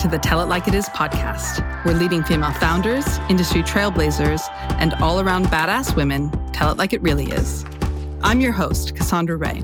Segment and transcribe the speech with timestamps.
[0.00, 4.40] to the Tell It Like It Is podcast, where leading female founders, industry trailblazers,
[4.78, 7.66] and all around badass women tell it like it really is.
[8.22, 9.62] I'm your host, Cassandra Ray.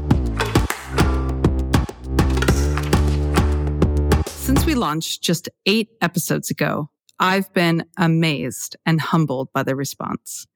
[4.27, 10.47] Since we launched just eight episodes ago, I've been amazed and humbled by the response.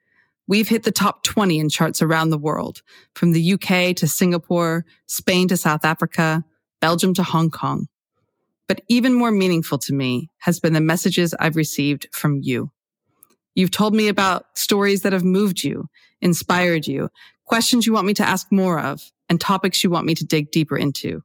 [0.47, 2.83] We've hit the top 20 in charts around the world,
[3.15, 6.45] from the UK to Singapore, Spain to South Africa,
[6.83, 7.87] Belgium to Hong Kong.
[8.71, 12.71] But even more meaningful to me has been the messages I've received from you.
[13.57, 15.89] You've told me about stories that have moved you,
[16.21, 17.09] inspired you,
[17.47, 20.53] questions you want me to ask more of, and topics you want me to dig
[20.53, 21.25] deeper into.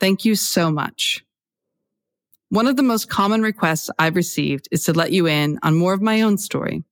[0.00, 1.22] Thank you so much.
[2.48, 5.92] One of the most common requests I've received is to let you in on more
[5.92, 6.84] of my own story.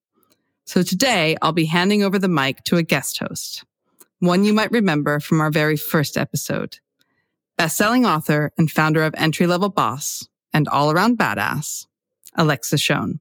[0.66, 3.64] So today I'll be handing over the mic to a guest host,
[4.18, 6.78] one you might remember from our very first episode.
[7.58, 11.86] Best-selling author and founder of Entry Level Boss and All Around Badass,
[12.36, 13.18] Alexa Shoen.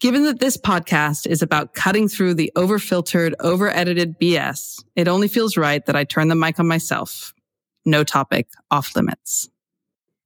[0.00, 5.56] Given that this podcast is about cutting through the over-filtered, over-edited BS, it only feels
[5.56, 7.32] right that I turn the mic on myself.
[7.86, 9.48] No topic off limits.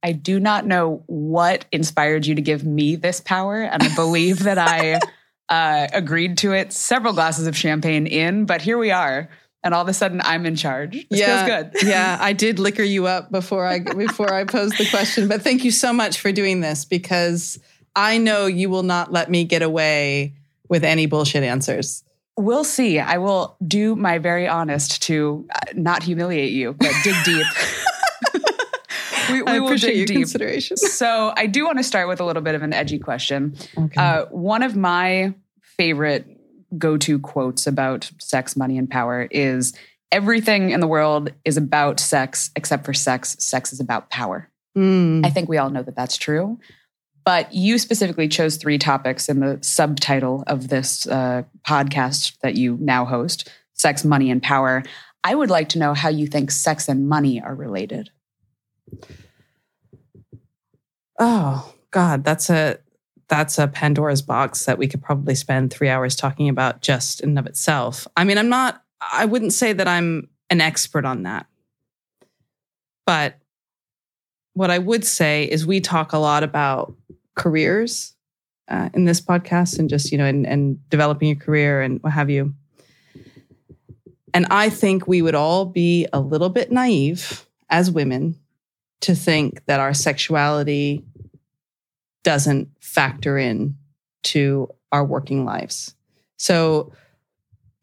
[0.02, 3.62] I do not know what inspired you to give me this power.
[3.62, 4.98] And I believe that I
[5.48, 9.30] uh, agreed to it several glasses of champagne in, but here we are.
[9.64, 11.06] And all of a sudden, I'm in charge.
[11.08, 11.88] This yeah, feels good.
[11.88, 15.26] yeah, I did liquor you up before I before I posed the question.
[15.26, 17.58] But thank you so much for doing this because
[17.96, 20.34] I know you will not let me get away
[20.68, 22.04] with any bullshit answers.
[22.36, 22.98] We'll see.
[22.98, 27.46] I will do my very honest to uh, not humiliate you, but dig deep.
[29.30, 30.16] we, we I appreciate your deep.
[30.16, 30.76] consideration.
[30.76, 33.56] So I do want to start with a little bit of an edgy question.
[33.78, 34.00] Okay.
[34.00, 36.33] Uh, one of my favorite
[36.78, 39.72] go-to quotes about sex, money, and power is
[40.12, 43.36] everything in the world is about sex except for sex.
[43.38, 44.50] Sex is about power.
[44.76, 45.24] Mm.
[45.24, 46.58] I think we all know that that's true.
[47.24, 52.76] But you specifically chose three topics in the subtitle of this uh, podcast that you
[52.80, 54.82] now host sex, money, and power.
[55.24, 58.10] I would like to know how you think sex and money are related.
[61.18, 62.78] Oh God, that's a
[63.34, 67.30] that's a Pandora's box that we could probably spend three hours talking about just in
[67.30, 68.06] and of itself.
[68.16, 68.80] I mean, I'm not.
[69.00, 71.46] I wouldn't say that I'm an expert on that,
[73.04, 73.40] but
[74.52, 76.94] what I would say is we talk a lot about
[77.34, 78.14] careers
[78.68, 82.12] uh, in this podcast and just you know and, and developing your career and what
[82.12, 82.54] have you.
[84.32, 88.38] And I think we would all be a little bit naive as women
[89.00, 91.04] to think that our sexuality
[92.24, 93.76] doesn't factor in
[94.24, 95.94] to our working lives.
[96.36, 96.92] So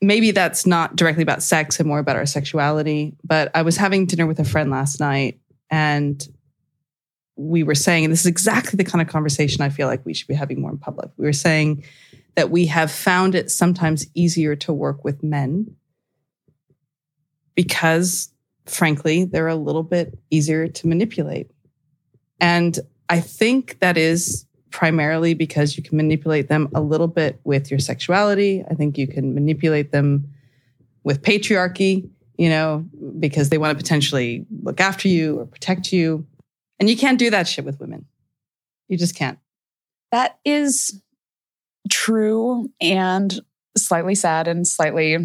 [0.01, 3.15] maybe that's not directly about sex and more about our sexuality.
[3.23, 6.27] But I was having dinner with a friend last night and
[7.37, 10.13] we were saying, and this is exactly the kind of conversation I feel like we
[10.13, 11.09] should be having more in public.
[11.17, 11.85] We were saying
[12.35, 15.75] that we have found it sometimes easier to work with men
[17.55, 18.31] because
[18.65, 21.51] frankly, they're a little bit easier to manipulate.
[22.39, 22.79] And
[23.11, 27.79] I think that is primarily because you can manipulate them a little bit with your
[27.79, 28.63] sexuality.
[28.71, 30.33] I think you can manipulate them
[31.03, 32.85] with patriarchy, you know,
[33.19, 36.25] because they want to potentially look after you or protect you.
[36.79, 38.05] And you can't do that shit with women.
[38.87, 39.39] You just can't.
[40.13, 41.01] That is
[41.89, 43.41] true and
[43.77, 45.17] slightly sad and slightly,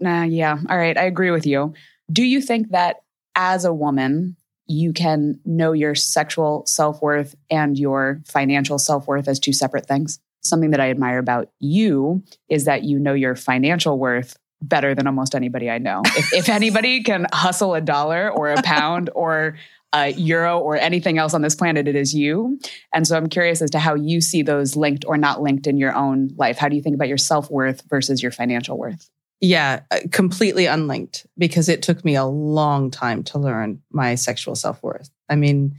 [0.00, 0.56] nah, yeah.
[0.70, 0.96] All right.
[0.96, 1.74] I agree with you.
[2.10, 3.02] Do you think that
[3.34, 4.36] as a woman,
[4.66, 9.86] you can know your sexual self worth and your financial self worth as two separate
[9.86, 10.18] things?
[10.42, 15.06] Something that I admire about you is that you know your financial worth better than
[15.06, 16.02] almost anybody I know.
[16.04, 19.56] If, if anybody can hustle a dollar or a pound or
[19.94, 22.58] a euro or anything else on this planet, it is you.
[22.92, 25.76] And so I'm curious as to how you see those linked or not linked in
[25.76, 26.58] your own life.
[26.58, 29.08] How do you think about your self worth versus your financial worth?
[29.40, 34.54] Yeah, uh, completely unlinked because it took me a long time to learn my sexual
[34.54, 35.10] self worth.
[35.28, 35.76] I mean,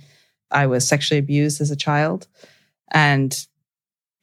[0.52, 2.28] I was sexually abused as a child,
[2.92, 3.36] and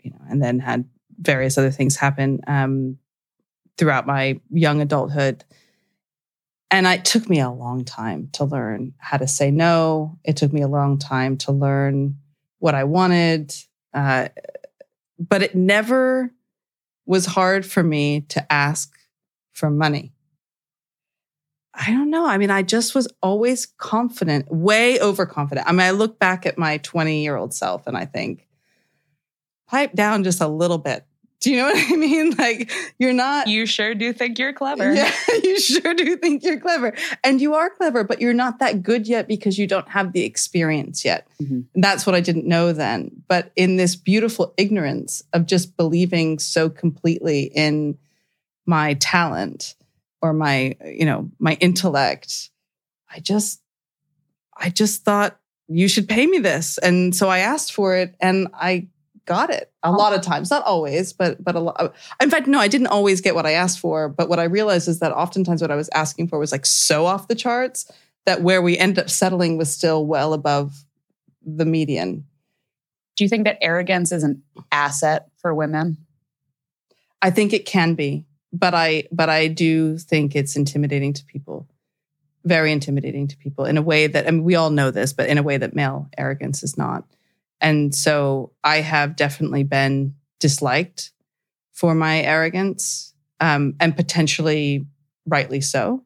[0.02, 0.84] you know, and then had
[1.20, 2.98] various other things happen um,
[3.76, 5.44] throughout my young adulthood.
[6.70, 10.18] And it took me a long time to learn how to say no.
[10.24, 12.16] It took me a long time to learn
[12.60, 13.54] what I wanted.
[13.92, 14.28] Uh,
[15.18, 16.32] but it never
[17.04, 18.90] was hard for me to ask
[19.52, 20.12] for money.
[21.74, 22.26] I don't know.
[22.26, 25.66] I mean, I just was always confident, way overconfident.
[25.66, 28.46] I mean, I look back at my 20 year old self and I think,
[29.68, 31.06] pipe down just a little bit.
[31.40, 32.30] Do you know what I mean?
[32.36, 34.92] Like you're not You sure do think you're clever.
[34.92, 35.10] Yeah,
[35.42, 36.94] you sure do think you're clever.
[37.24, 40.24] And you are clever, but you're not that good yet because you don't have the
[40.24, 41.26] experience yet.
[41.42, 41.64] Mhm.
[41.74, 43.22] And that's what I didn't know then.
[43.28, 47.96] But in this beautiful ignorance of just believing so completely in
[48.66, 49.74] my talent
[50.20, 52.50] or my, you know, my intellect,
[53.10, 53.60] I just
[54.56, 55.38] I just thought
[55.68, 56.78] you should pay me this.
[56.78, 58.88] And so I asked for it and I
[59.24, 59.92] got it a oh.
[59.92, 61.94] lot of times, not always, but but a lot.
[62.20, 64.08] In fact, no, I didn't always get what I asked for.
[64.08, 67.06] But what I realized is that oftentimes what I was asking for was like so
[67.06, 67.90] off the charts
[68.26, 70.84] that where we end up settling was still well above
[71.44, 72.24] the median.
[73.16, 75.98] Do you think that arrogance is an asset for women?
[77.20, 81.68] I think it can be, but I but I do think it's intimidating to people.
[82.44, 85.28] Very intimidating to people in a way that I mean we all know this, but
[85.28, 87.04] in a way that male arrogance is not.
[87.60, 91.12] And so I have definitely been disliked
[91.72, 94.86] for my arrogance, um, and potentially
[95.26, 96.04] rightly so.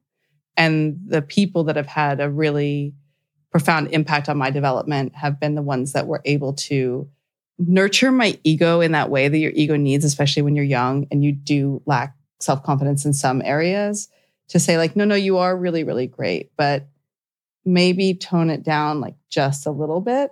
[0.57, 2.95] And the people that have had a really
[3.51, 7.09] profound impact on my development have been the ones that were able to
[7.59, 11.25] nurture my ego in that way that your ego needs, especially when you're young and
[11.25, 14.09] you do lack self confidence in some areas,
[14.49, 16.89] to say, like, no, no, you are really, really great, but
[17.65, 20.31] maybe tone it down like just a little bit.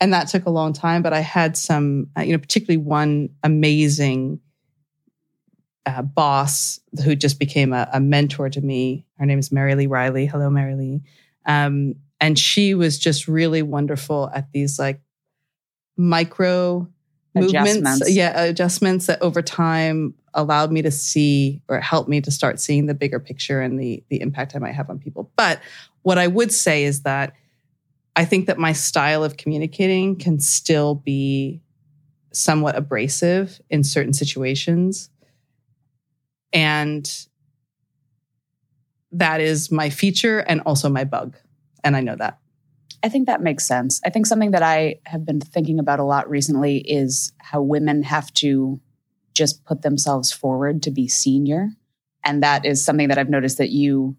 [0.00, 3.28] And that took a long time, but I had some, uh, you know, particularly one
[3.42, 4.40] amazing
[5.84, 9.04] uh, boss who just became a, a mentor to me.
[9.18, 10.24] Her name is Mary Lee Riley.
[10.24, 11.02] Hello, Mary Lee.
[11.44, 15.00] Um, and she was just really wonderful at these like
[15.96, 16.88] micro
[17.34, 22.60] movements yeah adjustments that over time allowed me to see or helped me to start
[22.60, 25.30] seeing the bigger picture and the the impact i might have on people.
[25.36, 25.60] But
[26.02, 27.34] what i would say is that
[28.16, 31.60] i think that my style of communicating can still be
[32.32, 35.10] somewhat abrasive in certain situations.
[36.52, 37.10] And
[39.10, 41.36] that is my feature and also my bug.
[41.82, 42.38] And i know that
[43.02, 44.00] I think that makes sense.
[44.04, 48.02] I think something that I have been thinking about a lot recently is how women
[48.02, 48.80] have to
[49.34, 51.70] just put themselves forward to be senior.
[52.24, 54.16] And that is something that I've noticed that you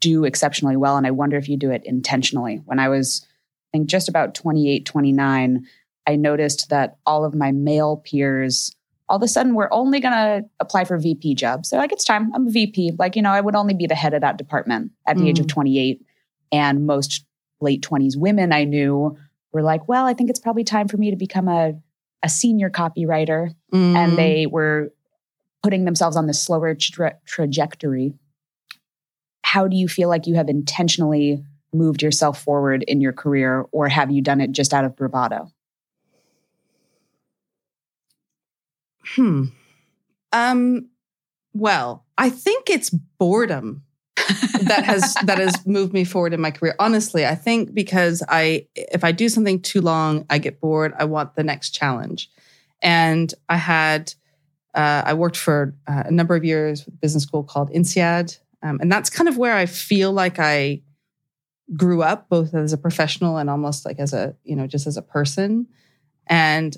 [0.00, 0.96] do exceptionally well.
[0.96, 2.60] And I wonder if you do it intentionally.
[2.64, 5.66] When I was, I think, just about 28, 29,
[6.06, 8.74] I noticed that all of my male peers
[9.08, 11.68] all of a sudden were only going to apply for VP jobs.
[11.68, 12.32] They're like, it's time.
[12.34, 12.92] I'm a VP.
[12.98, 15.38] Like, you know, I would only be the head of that department at the age
[15.38, 15.50] of Mm.
[15.50, 16.06] 28.
[16.50, 17.24] And most
[17.60, 19.16] late 20s women I knew
[19.52, 21.74] were like, well, I think it's probably time for me to become a,
[22.22, 23.54] a senior copywriter.
[23.72, 23.94] Mm.
[23.94, 24.92] And they were
[25.62, 28.12] putting themselves on this slower tra- trajectory.
[29.42, 31.42] How do you feel like you have intentionally
[31.72, 35.50] moved yourself forward in your career, or have you done it just out of bravado?
[39.14, 39.44] Hmm.
[40.32, 40.88] Um,
[41.52, 43.83] well, I think it's boredom
[44.62, 46.74] that has that has moved me forward in my career.
[46.78, 50.94] Honestly, I think because I if I do something too long, I get bored.
[50.98, 52.30] I want the next challenge.
[52.82, 54.14] And I had
[54.74, 58.38] uh, I worked for uh, a number of years with a business school called INSEAD,
[58.62, 60.82] um, and that's kind of where I feel like I
[61.76, 64.96] grew up, both as a professional and almost like as a you know just as
[64.96, 65.66] a person.
[66.26, 66.76] And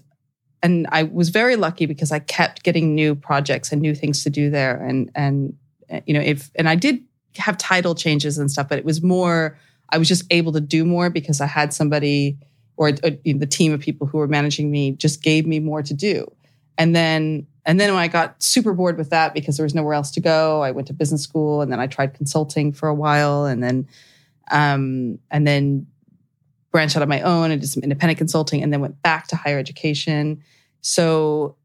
[0.63, 4.31] and I was very lucky because I kept getting new projects and new things to
[4.31, 4.83] do there.
[4.83, 5.57] And and
[6.07, 7.03] you know if and I did
[7.37, 9.59] have title changes and stuff, but it was more
[9.91, 12.39] I was just able to do more because I had somebody
[12.77, 15.95] or, know, the team of people who were managing me just gave me more to
[15.95, 16.31] do.
[16.77, 19.95] And then and then when I got super bored with that because there was nowhere
[19.95, 22.95] else to go, I went to business school and then I tried consulting for a
[22.95, 23.89] while and then
[24.51, 25.87] um and then
[26.71, 29.37] branched out on my own and did some independent consulting and then went back to
[29.37, 30.43] higher education.
[30.83, 31.57] So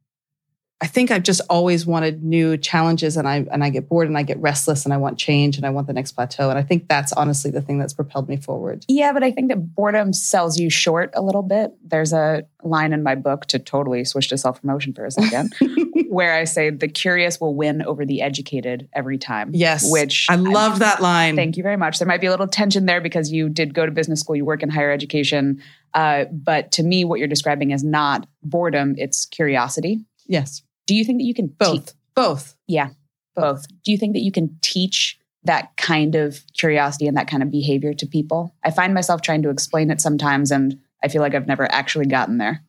[0.81, 4.17] I think I've just always wanted new challenges and I and I get bored and
[4.17, 6.49] I get restless and I want change and I want the next plateau.
[6.49, 8.83] And I think that's honestly the thing that's propelled me forward.
[8.87, 11.71] Yeah, but I think that boredom sells you short a little bit.
[11.85, 15.53] There's a line in my book to totally switch to self promotion for a second,
[16.09, 19.51] where I say the curious will win over the educated every time.
[19.53, 19.85] Yes.
[19.87, 21.35] Which I love that line.
[21.35, 21.99] Thank you very much.
[21.99, 24.45] There might be a little tension there because you did go to business school, you
[24.45, 25.61] work in higher education.
[25.93, 29.99] Uh, but to me, what you're describing is not boredom, it's curiosity.
[30.25, 30.63] Yes.
[30.91, 31.85] Do you think that you can Both.
[31.85, 32.57] te- Both.
[32.67, 32.89] yeah,
[33.33, 33.65] both.
[33.85, 37.49] Do you think that you can teach that kind of curiosity and that kind of
[37.49, 38.53] behavior to people?
[38.65, 42.07] I find myself trying to explain it sometimes, and I feel like I've never actually
[42.07, 42.65] gotten there.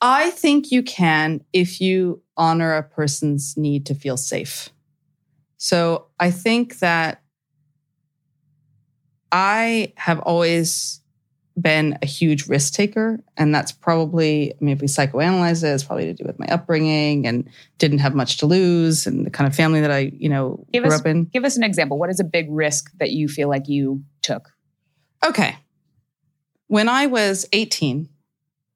[0.00, 4.70] I think you can if you honor a person's need to feel safe.
[5.56, 7.22] So I think that
[9.30, 11.00] I have always
[11.60, 13.20] been a huge risk taker.
[13.36, 16.46] And that's probably, I mean, if we psychoanalyze it, it's probably to do with my
[16.46, 20.28] upbringing and didn't have much to lose and the kind of family that I, you
[20.28, 21.24] know, give grew us, up in.
[21.24, 21.98] Give us an example.
[21.98, 24.50] What is a big risk that you feel like you took?
[25.24, 25.56] Okay.
[26.66, 28.08] When I was 18,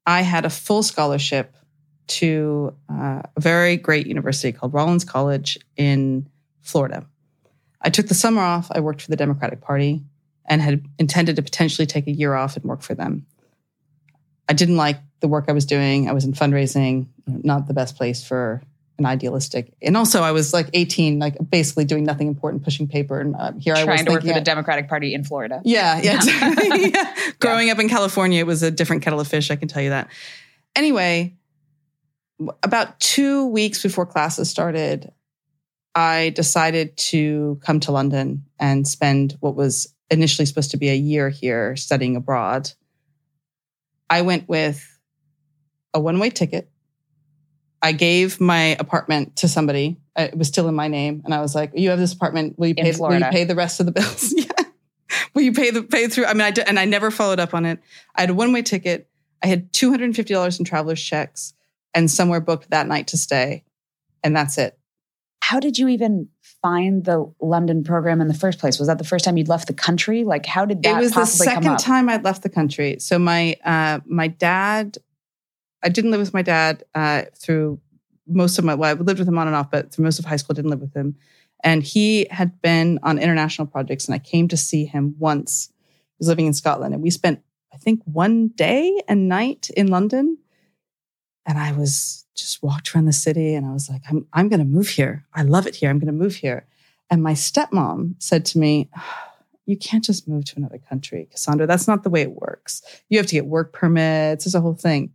[0.05, 1.55] I had a full scholarship
[2.07, 6.27] to uh, a very great university called Rollins College in
[6.61, 7.05] Florida.
[7.81, 8.69] I took the summer off.
[8.71, 10.03] I worked for the Democratic Party
[10.49, 13.25] and had intended to potentially take a year off and work for them.
[14.49, 16.09] I didn't like the work I was doing.
[16.09, 18.63] I was in fundraising, not the best place for
[18.97, 19.73] an idealistic.
[19.81, 23.19] And also, I was like 18, like basically doing nothing important, pushing paper.
[23.19, 25.61] And uh, here Trying I was to work for the Democratic Party in Florida.
[25.63, 26.19] Yeah, yeah.
[26.23, 27.15] yeah.
[27.39, 29.51] Growing up in California, it was a different kettle of fish.
[29.51, 30.09] I can tell you that.
[30.75, 31.37] Anyway,
[32.63, 35.11] about two weeks before classes started,
[35.95, 40.95] I decided to come to London and spend what was initially supposed to be a
[40.95, 42.71] year here studying abroad.
[44.09, 44.85] I went with
[45.93, 46.69] a one way ticket.
[47.81, 49.97] I gave my apartment to somebody.
[50.17, 52.59] Uh, it was still in my name, and I was like, "You have this apartment.
[52.59, 52.91] Will you pay?
[52.91, 54.33] Will you pay the rest of the bills?
[54.37, 54.65] yeah.
[55.33, 56.25] Will you pay the pay through?
[56.25, 57.79] I mean, I did, and I never followed up on it.
[58.15, 59.09] I had a one way ticket.
[59.41, 61.53] I had two hundred and fifty dollars in traveler's checks,
[61.93, 63.63] and somewhere booked that night to stay,
[64.23, 64.77] and that's it.
[65.41, 66.29] How did you even
[66.61, 68.79] find the London program in the first place?
[68.79, 70.23] Was that the first time you'd left the country?
[70.23, 72.97] Like, how did that it was the second time I'd left the country.
[72.99, 74.97] So my uh, my dad,
[75.83, 77.79] I didn't live with my dad uh, through
[78.27, 78.75] most of my.
[78.75, 80.57] Well, I lived with him on and off, but through most of high school, I
[80.57, 81.15] didn't live with him.
[81.63, 85.71] And he had been on international projects, and I came to see him once.
[85.87, 87.41] He was living in Scotland, and we spent,
[87.73, 90.37] I think, one day and night in London.
[91.45, 94.59] And I was just walked around the city, and I was like, I'm I'm going
[94.59, 95.25] to move here.
[95.33, 95.89] I love it here.
[95.89, 96.65] I'm going to move here.
[97.09, 98.89] And my stepmom said to me,
[99.65, 101.67] you can't just move to another country, Cassandra.
[101.67, 102.81] That's not the way it works.
[103.09, 104.45] You have to get work permits.
[104.45, 105.11] It's a whole thing.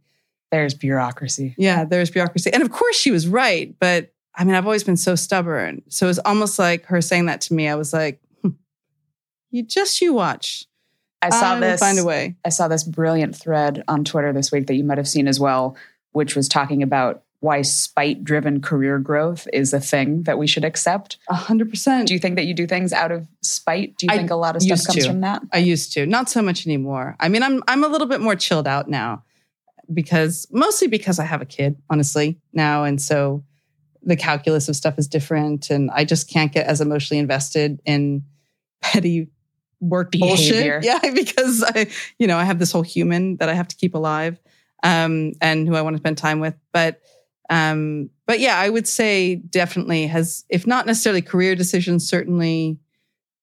[0.53, 1.55] There's bureaucracy.
[1.59, 2.53] Yeah, there's bureaucracy.
[2.53, 3.75] And of course she was right.
[3.81, 5.83] But I mean, I've always been so stubborn.
[5.89, 7.69] So it was almost like her saying that to me.
[7.69, 8.51] I was like, hmm,
[9.51, 10.67] you just you watch.
[11.23, 11.81] I saw will this.
[11.81, 12.37] find a way.
[12.45, 15.41] I saw this brilliant thread on Twitter this week that you might have seen as
[15.41, 15.77] well,
[16.15, 20.65] which was talking about why spite driven career growth is a thing that we should
[20.65, 21.19] accept.
[21.29, 22.09] A hundred percent.
[22.09, 23.99] Do you think that you do things out of spite?
[23.99, 25.11] Do you I think a lot of stuff comes to.
[25.11, 25.43] from that?
[25.53, 27.17] I used to, not so much anymore.
[27.21, 29.25] I mean, I'm I'm a little bit more chilled out now
[29.93, 33.45] because mostly because I have a kid, honestly, now, and so
[34.03, 38.25] the calculus of stuff is different, and I just can't get as emotionally invested in
[38.81, 39.29] petty
[39.81, 40.81] work Behavior.
[40.81, 40.85] bullshit.
[41.05, 43.95] Yeah, because I, you know, I have this whole human that I have to keep
[43.95, 44.41] alive,
[44.85, 47.01] um, and who I want to spend time with, but.
[47.51, 52.79] Um, but yeah, I would say definitely has, if not necessarily career decisions, certainly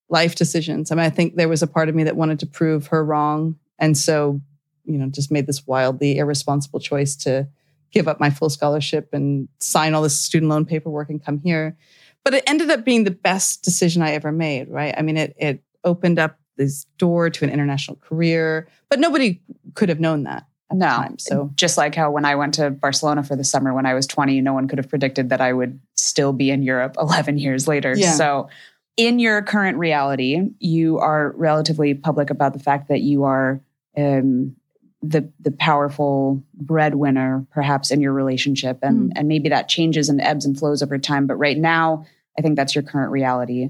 [0.10, 0.92] life decisions.
[0.92, 3.04] I mean, I think there was a part of me that wanted to prove her
[3.04, 3.58] wrong.
[3.78, 4.42] And so,
[4.86, 7.48] you know, just made this wildly irresponsible choice to
[7.92, 11.78] give up my full scholarship and sign all this student loan paperwork and come here.
[12.24, 14.94] But it ended up being the best decision I ever made, right?
[14.98, 19.42] I mean, it it opened up this door to an international career, but nobody
[19.74, 20.88] could have known that at No.
[20.88, 21.20] time.
[21.20, 24.08] So Just like how when I went to Barcelona for the summer when I was
[24.08, 27.68] 20, no one could have predicted that I would still be in Europe 11 years
[27.68, 27.94] later.
[27.96, 28.12] Yeah.
[28.12, 28.50] So,
[28.98, 33.62] in your current reality, you are relatively public about the fact that you are
[33.98, 34.56] um,
[35.02, 40.46] the the powerful breadwinner, perhaps in your relationship, and and maybe that changes and ebbs
[40.46, 41.26] and flows over time.
[41.26, 42.06] But right now,
[42.38, 43.70] I think that's your current reality.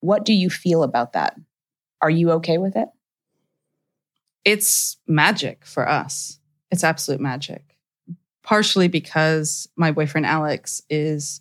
[0.00, 1.38] What do you feel about that?
[2.00, 2.88] Are you okay with it?
[4.44, 6.38] It's magic for us.
[6.70, 7.76] It's absolute magic.
[8.42, 11.40] Partially because my boyfriend Alex is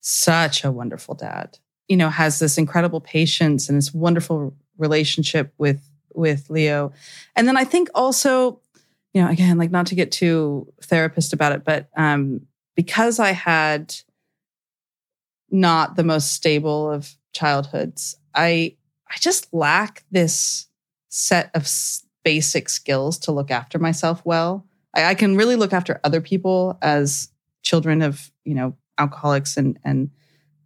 [0.00, 1.58] such a wonderful dad.
[1.88, 5.82] You know, has this incredible patience and this wonderful relationship with
[6.14, 6.92] with Leo.
[7.36, 8.60] And then I think also,
[9.14, 13.32] you know, again, like not to get too therapist about it, but um because I
[13.32, 13.94] had
[15.50, 18.76] not the most stable of childhoods, I
[19.08, 20.68] I just lack this
[21.08, 21.66] set of
[22.24, 24.66] basic skills to look after myself well.
[24.94, 27.28] I, I can really look after other people as
[27.62, 30.10] children of, you know, alcoholics and and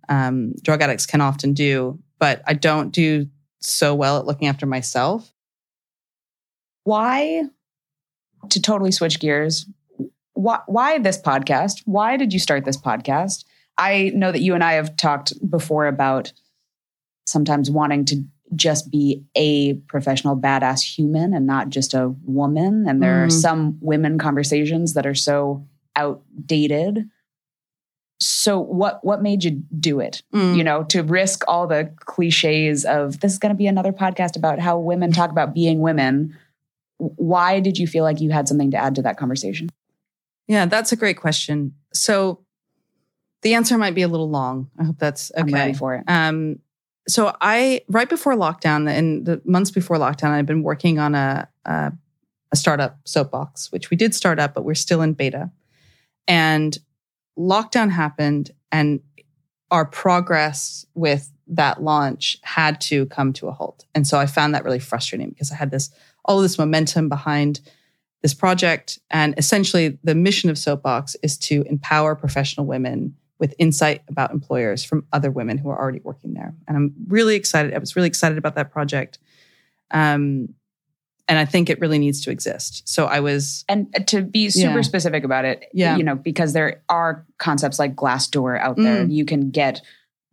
[0.09, 3.29] um, drug addicts can often do, but I don't do
[3.61, 5.33] so well at looking after myself.
[6.85, 7.43] why
[8.51, 9.67] to totally switch gears
[10.35, 13.45] why, why this podcast why did you start this podcast
[13.79, 16.33] i know that you and i have talked before about
[17.27, 18.23] sometimes wanting to
[18.57, 23.33] just be a professional badass human and not just a woman and there are Mm.
[23.41, 27.09] some women conversations that are so outdated
[28.21, 30.57] so what what made you do it Mm.
[30.57, 34.37] you know, to risk all the cliches of this is going to be another podcast
[34.37, 36.37] about how women talk about being women.
[36.99, 39.69] Why did you feel like you had something to add to that conversation?
[40.47, 41.75] Yeah, that's a great question.
[41.93, 42.45] So
[43.43, 44.71] the answer might be a little long.
[44.79, 45.41] I hope that's okay.
[45.43, 46.05] I'm ready for it.
[46.07, 46.61] Um,
[47.09, 51.49] so I right before lockdown and the months before lockdown, I've been working on a,
[51.65, 51.93] a
[52.53, 55.51] a startup soapbox, which we did start up, but we're still in beta.
[56.29, 56.79] And
[57.39, 59.01] lockdown happened, and
[59.71, 63.85] our progress with that launch had to come to a halt.
[63.95, 65.91] And so I found that really frustrating because I had this
[66.25, 67.61] all this momentum behind
[68.23, 68.99] this project.
[69.11, 74.85] And essentially, the mission of Soapbox is to empower professional women with insight about employers
[74.85, 76.55] from other women who are already working there.
[76.69, 77.75] And I'm really excited.
[77.75, 79.19] I was really excited about that project.
[79.91, 80.51] Um,
[81.27, 82.87] and I think it really needs to exist.
[82.87, 84.83] So I was, and to be super Yeah.
[84.83, 85.97] specific about it, Yeah.
[85.97, 89.05] you know, because there are concepts like Glassdoor out there.
[89.07, 89.13] Mm.
[89.13, 89.81] You can get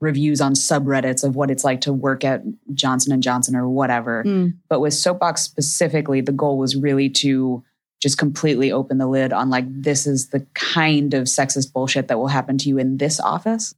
[0.02, 2.44] reviews on subreddits of what it's like to work at
[2.74, 4.24] Johnson and Johnson or whatever.
[4.26, 7.64] Mm, But with Soapbox specifically, the goal was really to
[8.02, 12.18] just completely open the lid on like this is the kind of sexist bullshit that
[12.18, 13.76] will happen to you in this office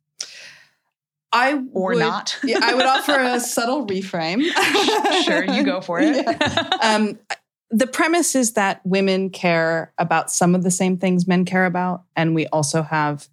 [1.34, 2.40] I or would- not.
[2.44, 4.44] yeah, I would offer a subtle reframe.
[5.26, 6.26] sure, you go for it.
[6.84, 7.20] um,
[7.72, 12.04] the premise is that women care about some of the same things men care about,
[12.16, 13.28] and we also have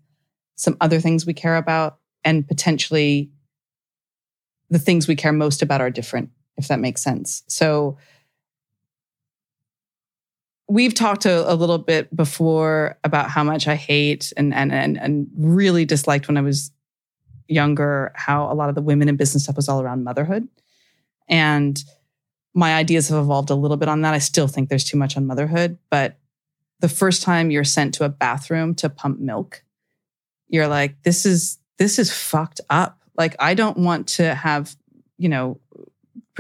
[0.57, 3.31] some other things we care about, and potentially
[4.71, 7.43] the things we care most about are different, if that makes sense.
[7.49, 7.99] So
[10.71, 14.97] we've talked a, a little bit before about how much I hate and and and
[14.97, 16.71] and really disliked when I was
[17.49, 20.47] younger how a lot of the women in business stuff was all around motherhood.
[21.29, 21.83] And
[22.55, 24.15] my ideas have evolved a little bit on that.
[24.15, 26.19] I still think there's too much on motherhood, but
[26.79, 29.65] the first time you're sent to a bathroom to pump milk,
[30.49, 33.01] you're like, this is this is fucked up.
[33.19, 34.77] Like I don't want to have,
[35.19, 35.59] you know,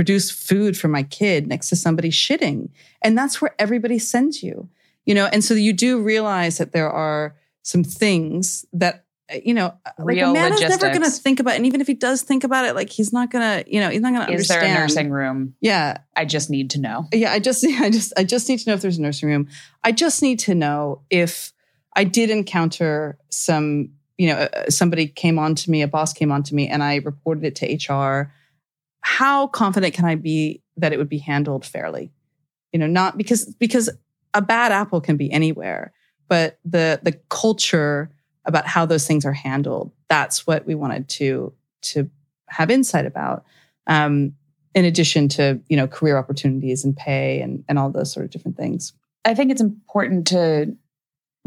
[0.00, 2.70] produce food for my kid next to somebody shitting.
[3.02, 4.66] And that's where everybody sends you.
[5.04, 9.52] You know, and so you do realize that there are some things that uh, you
[9.52, 12.22] know, like a man is never going to think about, and even if he does
[12.22, 14.64] think about it, like he's not going to, you know, he's not going to understand.
[14.64, 15.54] Is there a nursing room?
[15.60, 17.06] Yeah, I just need to know.
[17.12, 17.32] yeah.
[17.32, 19.48] I just, I just, I just need to know if there's a nursing room.
[19.84, 21.52] I just need to know if
[21.94, 26.32] I did encounter some, you know, uh, somebody came on to me, a boss came
[26.32, 28.32] on to me, and I reported it to HR.
[29.02, 32.10] How confident can I be that it would be handled fairly?
[32.72, 33.90] You know, not because because
[34.34, 35.92] a bad apple can be anywhere,
[36.28, 38.10] but the the culture
[38.44, 39.92] about how those things are handled.
[40.08, 42.10] That's what we wanted to to
[42.48, 43.44] have insight about.
[43.86, 44.34] Um,
[44.74, 48.30] in addition to you know career opportunities and pay and and all those sort of
[48.30, 48.92] different things.
[49.24, 50.76] I think it's important to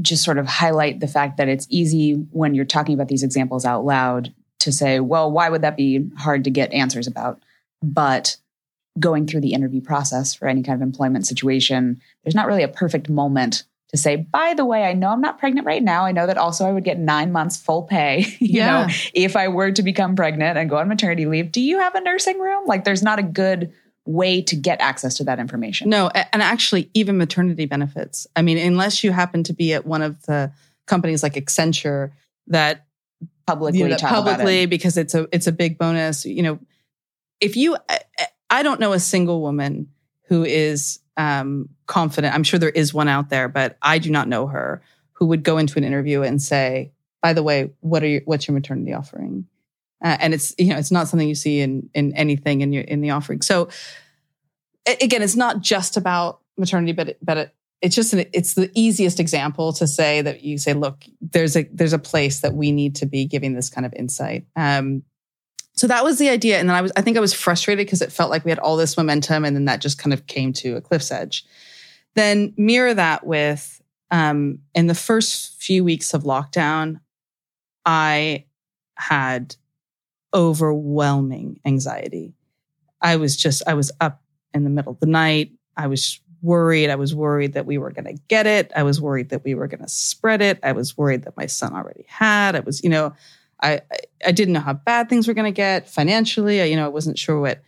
[0.02, 3.64] just sort of highlight the fact that it's easy when you're talking about these examples
[3.64, 7.42] out loud to say, well, why would that be hard to get answers about?
[7.82, 8.38] But
[9.00, 12.68] going through the interview process for any kind of employment situation, there's not really a
[12.68, 16.06] perfect moment to say, by the way, I know I'm not pregnant right now.
[16.06, 18.88] I know that also I would get nine months full pay, you Yeah.
[18.88, 21.52] know, if I were to become pregnant and go on maternity leave.
[21.52, 22.66] Do you have a nursing room?
[22.66, 23.72] Like there's not a good
[24.06, 25.90] way to get access to that information.
[25.90, 28.28] No, and actually, even maternity benefits.
[28.36, 30.52] I mean, unless you happen to be at one of the
[30.88, 32.12] companies like Accenture
[32.48, 32.86] that
[33.46, 34.14] Publicly you know, about it.
[34.14, 36.26] publicly because it's a it's a big bonus.
[36.26, 36.60] You know,
[37.42, 38.00] if you, I,
[38.50, 39.90] I don't know a single woman
[40.28, 42.34] who is um, confident.
[42.34, 44.82] I'm sure there is one out there, but I do not know her
[45.14, 48.48] who would go into an interview and say, "By the way, what are your what's
[48.48, 49.46] your maternity offering?"
[50.04, 52.84] Uh, and it's you know it's not something you see in in anything in your
[52.84, 53.42] in the offering.
[53.42, 53.70] So
[54.86, 58.72] again, it's not just about maternity, but it, but it, it's just an, it's the
[58.74, 62.72] easiest example to say that you say, look, there's a there's a place that we
[62.72, 64.46] need to be giving this kind of insight.
[64.56, 65.04] Um,
[65.74, 68.02] so that was the idea, and then I was I think I was frustrated because
[68.02, 70.54] it felt like we had all this momentum, and then that just kind of came
[70.54, 71.46] to a cliff's edge.
[72.16, 77.02] Then mirror that with um, in the first few weeks of lockdown,
[77.86, 78.46] I
[78.96, 79.58] had
[80.34, 82.34] overwhelming anxiety.
[83.02, 84.22] I was just I was up
[84.54, 85.52] in the middle of the night.
[85.76, 86.90] I was worried.
[86.90, 88.72] I was worried that we were going to get it.
[88.76, 90.60] I was worried that we were going to spread it.
[90.62, 92.56] I was worried that my son already had.
[92.56, 93.14] I was, you know,
[93.62, 93.82] I
[94.26, 96.62] I, didn't know how bad things were going to get financially.
[96.62, 97.64] I, you know, I wasn't sure what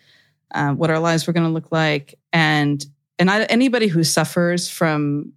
[0.53, 2.19] um, what our lives were going to look like.
[2.33, 2.85] And
[3.17, 5.31] and I, anybody who suffers from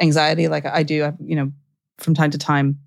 [0.00, 1.52] anxiety, like I do, I, you know,
[1.98, 2.78] from time to time,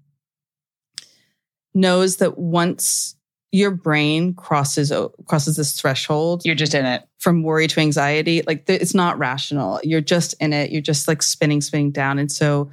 [1.73, 3.14] knows that once
[3.55, 4.91] your brain crosses
[5.25, 7.03] crosses this threshold You're just in it.
[7.19, 11.07] from worry to anxiety like th- it's not rational you're just in it you're just
[11.07, 12.69] like spinning spinning down and so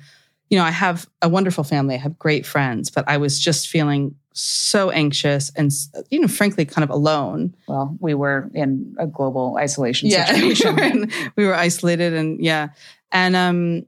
[0.52, 3.68] you know, I have a wonderful family, I have great friends, but I was just
[3.68, 5.72] feeling so anxious and,
[6.10, 7.56] you know, frankly, kind of alone.
[7.66, 10.26] Well, we were in a global isolation yeah.
[10.34, 11.10] situation.
[11.36, 12.68] we were isolated and yeah.
[13.10, 13.86] And, um,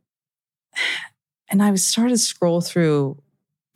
[1.50, 3.20] and I started to scroll through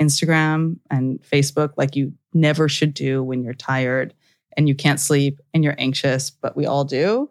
[0.00, 4.14] Instagram and Facebook like you never should do when you're tired
[4.57, 7.31] and you can't sleep and you're anxious, but we all do.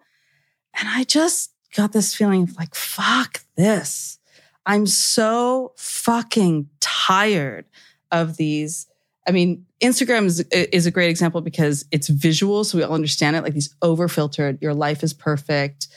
[0.79, 4.19] And I just got this feeling of like, fuck this.
[4.65, 7.65] I'm so fucking tired
[8.11, 8.87] of these.
[9.27, 13.35] I mean, Instagram is, is a great example because it's visual, so we all understand
[13.35, 13.43] it.
[13.43, 15.87] Like these over filtered, your life is perfect,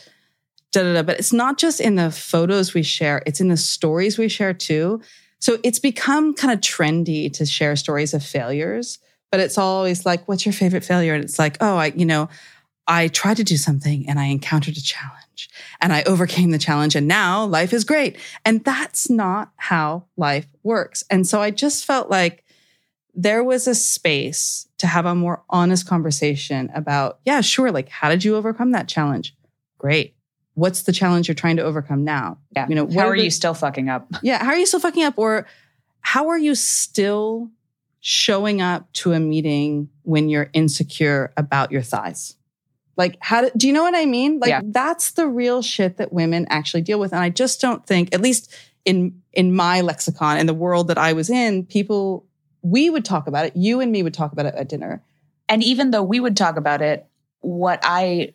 [0.73, 1.03] da da da.
[1.03, 4.55] But it's not just in the photos we share; it's in the stories we share
[4.55, 5.01] too.
[5.41, 8.99] So it's become kind of trendy to share stories of failures,
[9.31, 12.29] but it's always like, "What's your favorite failure?" And it's like, "Oh, I, you know,
[12.87, 15.49] I tried to do something and I encountered a challenge
[15.81, 18.17] and I overcame the challenge and now life is great.
[18.45, 21.05] And that's not how life works.
[21.09, 22.45] And so I just felt like
[23.15, 27.71] there was a space to have a more honest conversation about, yeah, sure.
[27.71, 29.37] Like, how did you overcome that challenge?
[29.79, 30.15] Great.
[30.55, 32.39] What's the challenge you're trying to overcome now?
[32.55, 32.67] Yeah.
[32.69, 34.07] You know, how are, are the, you still fucking up?
[34.23, 34.43] Yeah.
[34.45, 35.15] How are you still fucking up?
[35.17, 35.47] Or
[36.01, 37.51] how are you still
[38.01, 42.37] showing up to a meeting when you're insecure about your thighs?
[42.97, 44.41] Like, how do, do you know what I mean?
[44.41, 44.61] Like, yeah.
[44.65, 47.13] that's the real shit that women actually deal with.
[47.13, 50.99] And I just don't think, at least in, in my lexicon, in the world that
[50.99, 52.27] I was in, people,
[52.63, 53.57] we would talk about it.
[53.57, 55.03] You and me would talk about it at dinner.
[55.49, 57.07] And even though we would talk about it,
[57.41, 58.35] what I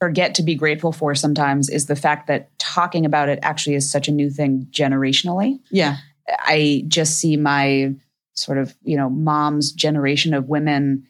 [0.00, 3.90] forget to be grateful for sometimes is the fact that talking about it actually is
[3.90, 5.60] such a new thing generationally.
[5.70, 5.98] Yeah.
[6.28, 7.94] I just see my
[8.34, 11.06] sort of, you know, mom's generation of women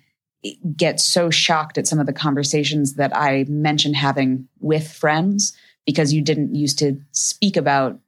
[0.76, 6.12] get so shocked at some of the conversations that I mentioned having with friends because
[6.12, 7.98] you didn't used to speak about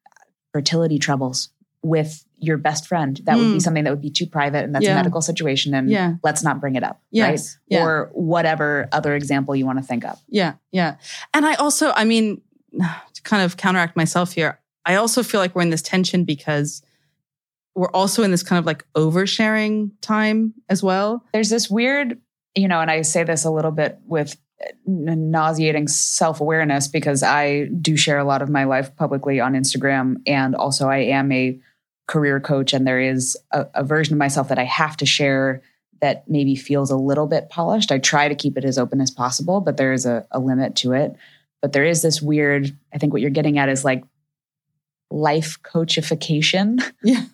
[0.52, 1.50] fertility troubles
[1.82, 3.20] with your best friend.
[3.24, 3.38] That mm.
[3.38, 3.58] would be hmm.
[3.60, 4.92] something that would be too private and that's yeah.
[4.92, 6.14] a medical situation and yeah.
[6.22, 7.00] let's not bring it up.
[7.10, 7.58] Yes.
[7.70, 7.78] Right.
[7.78, 7.84] Yeah.
[7.84, 10.20] Or whatever other example you want to think of.
[10.28, 10.54] Yeah.
[10.72, 10.96] Yeah.
[11.32, 12.40] And I also, I mean,
[12.72, 16.82] to kind of counteract myself here, I also feel like we're in this tension because
[17.74, 21.24] we're also in this kind of like oversharing time as well.
[21.32, 22.20] There's this weird,
[22.54, 24.36] you know, and I say this a little bit with
[24.86, 30.16] nauseating self awareness because I do share a lot of my life publicly on Instagram.
[30.26, 31.58] And also, I am a
[32.06, 35.62] career coach, and there is a, a version of myself that I have to share
[36.00, 37.92] that maybe feels a little bit polished.
[37.92, 40.74] I try to keep it as open as possible, but there is a, a limit
[40.76, 41.14] to it.
[41.60, 44.02] But there is this weird, I think what you're getting at is like
[45.10, 46.82] life coachification.
[47.02, 47.24] Yeah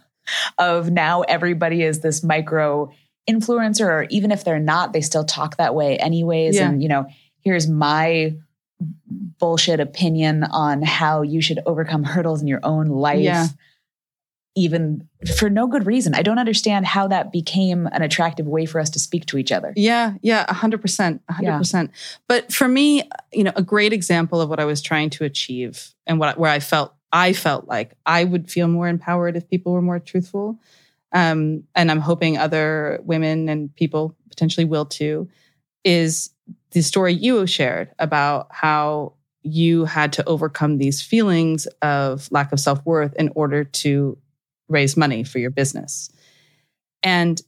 [0.59, 2.91] of now everybody is this micro
[3.29, 6.57] influencer, or even if they're not, they still talk that way anyways.
[6.57, 6.71] Yeah.
[6.71, 7.07] And, you know,
[7.41, 8.35] here's my
[9.39, 13.21] bullshit opinion on how you should overcome hurdles in your own life.
[13.21, 13.49] Yeah.
[14.59, 16.15] Even for no good reason.
[16.15, 19.53] I don't understand how that became an attractive way for us to speak to each
[19.53, 19.73] other.
[19.77, 21.21] Yeah, yeah, 100%.
[21.31, 21.73] 100%.
[21.73, 21.89] Yeah.
[22.27, 25.95] But for me, you know, a great example of what I was trying to achieve
[26.07, 29.73] and what where I felt I felt like I would feel more empowered if people
[29.73, 30.59] were more truthful.
[31.13, 35.29] Um, and I'm hoping other women and people potentially will too,
[35.85, 36.31] is
[36.73, 42.61] the story you shared about how you had to overcome these feelings of lack of
[42.61, 44.19] self worth in order to
[44.69, 46.11] raise money for your business.
[47.03, 47.41] And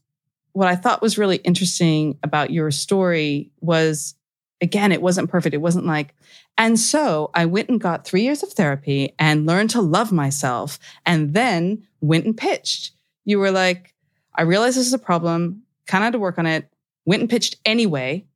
[0.52, 4.14] what I thought was really interesting about your story was
[4.60, 5.54] again, it wasn't perfect.
[5.54, 6.14] It wasn't like,
[6.58, 10.78] and so I went and got three years of therapy and learned to love myself
[11.06, 12.92] and then went and pitched.
[13.24, 13.94] You were like,
[14.34, 16.70] I realized this is a problem, kind of had to work on it,
[17.06, 18.26] went and pitched anyway,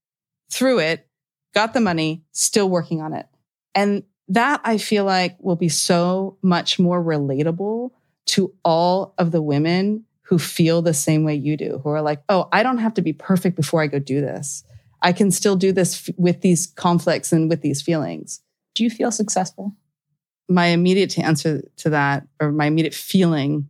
[0.51, 1.07] through it,
[1.55, 3.27] got the money, still working on it.
[3.75, 7.91] And that I feel like will be so much more relatable
[8.27, 12.23] to all of the women who feel the same way you do, who are like,
[12.29, 14.65] oh, I don't have to be perfect before I go do this.
[15.03, 18.41] I can still do this f- with these conflicts and with these feelings.
[18.75, 19.77] Do you feel successful?
[20.49, 23.69] My immediate answer to that, or my immediate feeling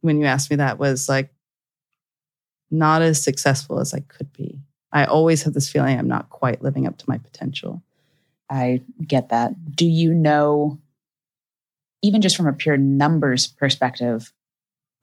[0.00, 1.30] when you asked me that, was like,
[2.70, 4.60] not as successful as I could be.
[4.92, 7.82] I always have this feeling I'm not quite living up to my potential.
[8.48, 9.76] I get that.
[9.76, 10.78] Do you know,
[12.02, 14.32] even just from a pure numbers perspective,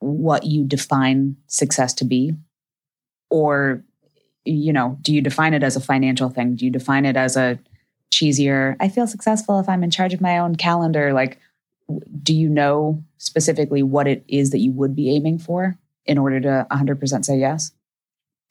[0.00, 2.32] what you define success to be?
[3.30, 3.84] Or
[4.44, 6.56] you know, do you define it as a financial thing?
[6.56, 7.58] Do you define it as a
[8.10, 11.12] cheesier, I feel successful if I'm in charge of my own calendar?
[11.12, 11.38] Like,
[12.22, 16.40] do you know specifically what it is that you would be aiming for in order
[16.40, 17.72] to 100% say yes?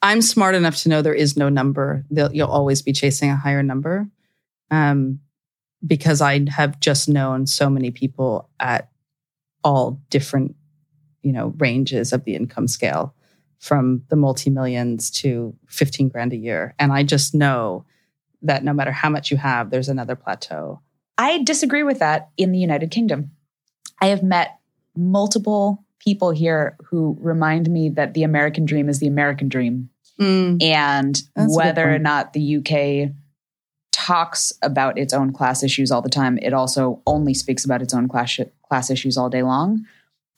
[0.00, 2.04] I'm smart enough to know there is no number.
[2.10, 4.08] You'll always be chasing a higher number.
[4.70, 5.20] Um,
[5.86, 8.90] because I have just known so many people at
[9.62, 10.56] all different,
[11.22, 13.14] you know, ranges of the income scale
[13.58, 16.74] from the multi millions to 15 grand a year.
[16.78, 17.84] And I just know
[18.42, 20.80] that no matter how much you have, there's another plateau.
[21.16, 23.32] I disagree with that in the United Kingdom.
[24.00, 24.58] I have met
[24.96, 29.90] multiple people here who remind me that the American dream is the American dream.
[30.20, 30.62] Mm.
[30.62, 33.12] And That's whether or not the UK
[34.08, 37.92] talks about its own class issues all the time, it also only speaks about its
[37.92, 39.84] own class, class issues all day long.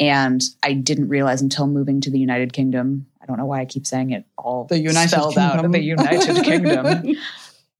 [0.00, 3.06] And I didn't realize until moving to the United Kingdom.
[3.22, 5.66] I don't know why I keep saying it all the United spelled Kingdom.
[5.66, 7.16] out the United Kingdom.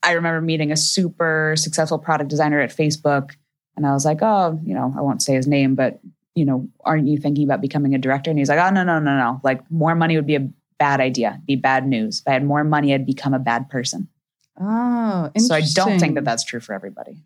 [0.05, 3.33] I remember meeting a super successful product designer at Facebook,
[3.77, 5.99] and I was like, "Oh, you know, I won't say his name, but
[6.37, 9.01] you know, aren't you thinking about becoming a director?" And he's like, "Oh, no, no,
[9.01, 9.41] no, no.
[9.43, 10.49] Like more money would be a
[10.79, 12.21] bad idea, be bad news.
[12.21, 14.09] If I had more money, I'd become a bad person."
[14.59, 17.23] Oh, so I don't think that that's true for everybody.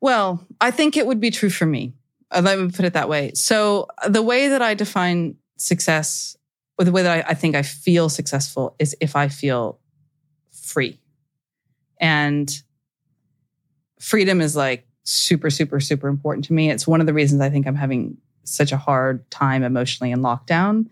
[0.00, 1.94] Well, I think it would be true for me.
[2.30, 3.32] Uh, let me put it that way.
[3.34, 6.36] So the way that I define success,
[6.78, 9.78] or the way that I, I think I feel successful, is if I feel
[10.50, 10.98] free
[12.00, 12.50] and
[13.98, 16.70] freedom is like super, super, super important to me.
[16.70, 20.20] It's one of the reasons I think I'm having such a hard time emotionally in
[20.20, 20.88] lockdown.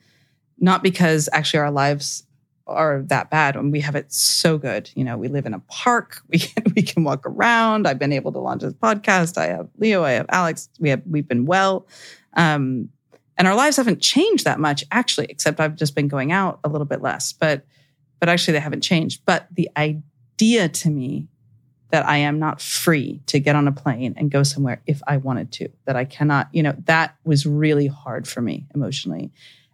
[0.58, 2.24] Not because actually our lives
[2.68, 4.90] are that bad and we have it so good.
[4.94, 7.86] You know, we live in a park, we can, we can walk around.
[7.86, 9.38] I've been able to launch this podcast.
[9.38, 10.68] I have Leo, I have Alex.
[10.78, 11.86] We have we've been well.
[12.34, 12.90] Um,
[13.36, 16.68] and our lives haven't changed that much actually, except I've just been going out a
[16.68, 17.32] little bit less.
[17.32, 17.64] But
[18.20, 19.22] but actually they haven't changed.
[19.24, 20.02] But the idea
[20.38, 21.26] idea to me
[21.90, 25.16] that I am not free to get on a plane and go somewhere if I
[25.16, 29.32] wanted to, that I cannot, you know, that was really hard for me emotionally.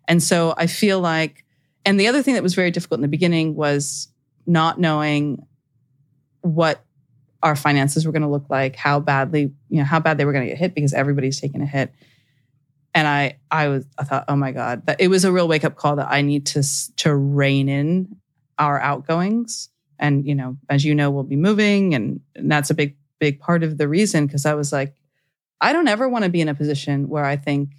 [0.09, 1.45] And so I feel like,
[1.85, 4.09] and the other thing that was very difficult in the beginning was
[4.47, 5.47] not knowing
[6.41, 6.85] what
[7.43, 10.33] our finances were going to look like, how badly, you know, how bad they were
[10.33, 11.93] going to get hit because everybody's taking a hit.
[12.95, 15.65] And I, I was, I thought, oh my God, that it was a real wake
[15.65, 16.63] up call that I need to,
[16.97, 18.17] to rein in
[18.59, 19.69] our outgoings
[19.99, 23.41] and you know as you know we'll be moving and, and that's a big big
[23.41, 24.95] part of the reason because i was like
[25.61, 27.71] i don't ever want to be in a position where i think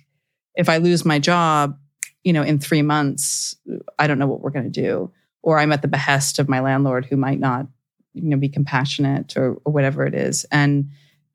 [0.56, 1.78] if i lose my job
[2.26, 3.56] you know in three months
[3.98, 5.10] i don't know what we're going to do
[5.42, 7.68] or i'm at the behest of my landlord who might not
[8.14, 10.90] you know be compassionate or, or whatever it is and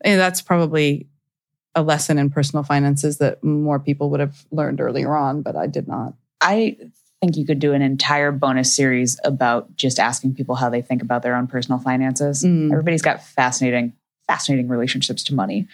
[0.05, 1.09] know, that's probably
[1.75, 5.67] a lesson in personal finances that more people would have learned earlier on but i
[5.67, 6.77] did not i
[7.21, 11.03] think you could do an entire bonus series about just asking people how they think
[11.03, 12.43] about their own personal finances.
[12.43, 12.73] Mm.
[12.73, 13.93] Everybody's got fascinating,
[14.27, 15.69] fascinating relationships to money.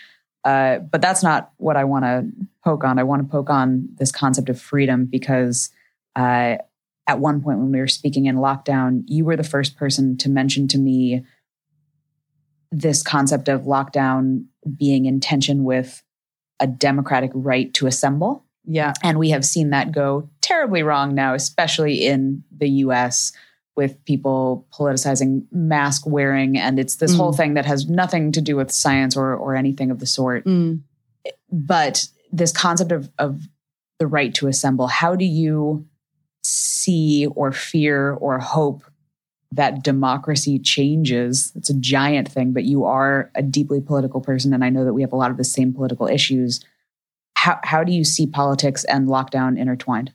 [0.47, 2.25] Uh, but that's not what I want to
[2.63, 3.01] poke on.
[3.01, 5.71] I want to poke on this concept of freedom because
[6.15, 6.59] uh,
[7.09, 10.31] at one point when we were speaking in lockdown, you were the first person to
[10.31, 11.25] mention to me
[12.71, 14.45] this concept of lockdown
[14.79, 16.05] being in tension with
[16.61, 18.45] a democratic right to assemble.
[18.65, 18.93] Yeah.
[19.03, 23.33] And we have seen that go terribly wrong now, especially in the US
[23.77, 26.59] with people politicizing mask wearing.
[26.59, 27.17] And it's this mm.
[27.17, 30.45] whole thing that has nothing to do with science or, or anything of the sort.
[30.45, 30.81] Mm.
[31.51, 33.43] But this concept of, of
[33.99, 35.87] the right to assemble, how do you
[36.43, 38.85] see or fear or hope
[39.53, 41.53] that democracy changes?
[41.55, 44.53] It's a giant thing, but you are a deeply political person.
[44.55, 46.65] And I know that we have a lot of the same political issues
[47.47, 50.12] how, how do you see politics and lockdown intertwined?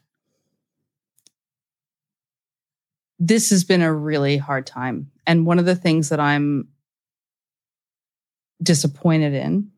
[3.24, 5.12] This has been a really hard time.
[5.28, 6.70] And one of the things that I'm
[8.64, 9.70] disappointed in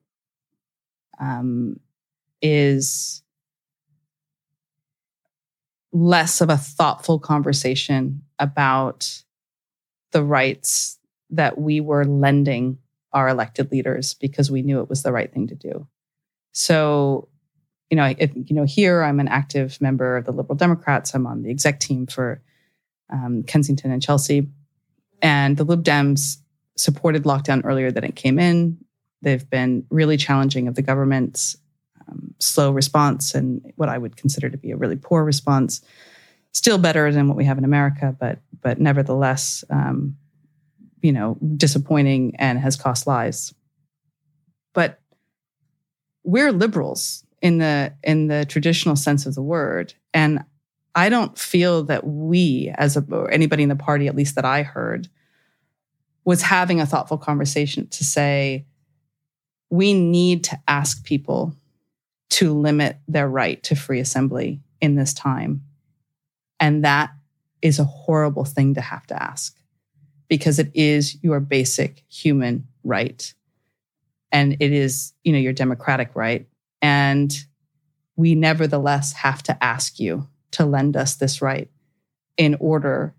[1.19, 1.81] um,
[2.41, 3.21] is
[5.91, 9.23] less of a thoughtful conversation about
[10.11, 10.97] the rights
[11.29, 12.77] that we were lending
[13.11, 15.85] our elected leaders because we knew it was the right thing to do.
[16.53, 17.27] So
[17.89, 21.13] you know, if, you know, here I'm an active member of the Liberal Democrats.
[21.13, 22.41] I'm on the exec team for
[23.11, 24.47] um, Kensington and Chelsea,
[25.21, 26.37] and the Lib Dems
[26.75, 28.77] supported lockdown earlier than it came in.
[29.21, 31.55] They've been really challenging of the government's
[32.07, 35.81] um, slow response and what I would consider to be a really poor response.
[36.51, 40.15] Still better than what we have in America, but but nevertheless, um,
[41.01, 43.53] you know, disappointing and has cost lives.
[44.73, 44.99] But
[46.23, 50.43] we're liberals in the in the traditional sense of the word and
[50.95, 54.63] i don't feel that we as a anybody in the party at least that i
[54.63, 55.07] heard
[56.25, 58.65] was having a thoughtful conversation to say
[59.69, 61.55] we need to ask people
[62.29, 65.63] to limit their right to free assembly in this time.
[66.59, 67.11] And that
[67.61, 69.57] is a horrible thing to have to ask
[70.27, 73.33] because it is your basic human right.
[74.31, 76.47] And it is you know your democratic right.
[76.81, 77.33] And
[78.15, 81.69] we nevertheless have to ask you to lend us this right
[82.37, 83.13] in order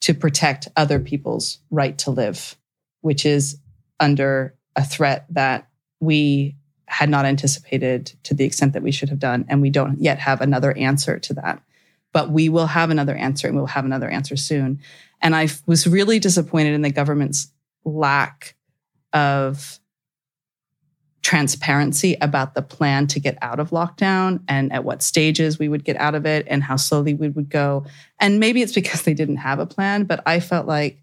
[0.00, 2.56] to protect other people's right to live,
[3.00, 3.58] which is
[3.98, 5.68] under a threat that
[6.00, 6.56] we
[6.86, 9.46] had not anticipated to the extent that we should have done.
[9.48, 11.62] And we don't yet have another answer to that.
[12.12, 14.80] But we will have another answer and we'll have another answer soon.
[15.20, 17.50] And I was really disappointed in the government's
[17.84, 18.54] lack
[19.12, 19.80] of
[21.24, 25.82] transparency about the plan to get out of lockdown and at what stages we would
[25.82, 27.84] get out of it and how slowly we would go.
[28.20, 31.02] And maybe it's because they didn't have a plan, but I felt like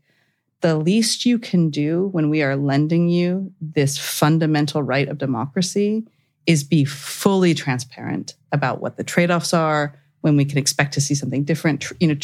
[0.62, 6.08] the least you can do when we are lending you this fundamental right of democracy
[6.46, 11.16] is be fully transparent about what the trade-offs are, when we can expect to see
[11.16, 11.84] something different.
[12.00, 12.16] You know,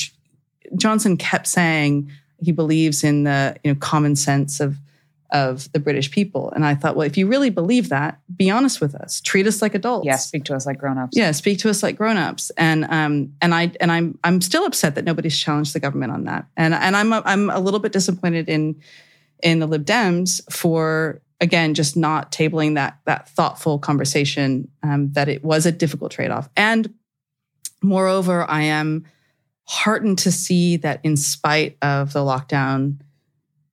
[0.76, 4.78] Johnson kept saying he believes in the you know common sense of
[5.32, 6.52] of the British people.
[6.52, 9.20] And I thought, well, if you really believe that, be honest with us.
[9.22, 10.06] Treat us like adults.
[10.06, 11.18] Yeah, speak to us like grown-ups.
[11.18, 12.52] Yeah, speak to us like grown-ups.
[12.58, 16.24] And um and I and I'm I'm still upset that nobody's challenged the government on
[16.26, 16.46] that.
[16.56, 18.82] And and I'm a, I'm a little bit disappointed in
[19.44, 25.28] in the Lib Dems for again just not tabling that that thoughtful conversation um, that
[25.28, 26.50] it was a difficult trade-off.
[26.56, 26.94] And
[27.84, 29.06] moreover, I am
[29.66, 33.00] heartened to see that in spite of the lockdown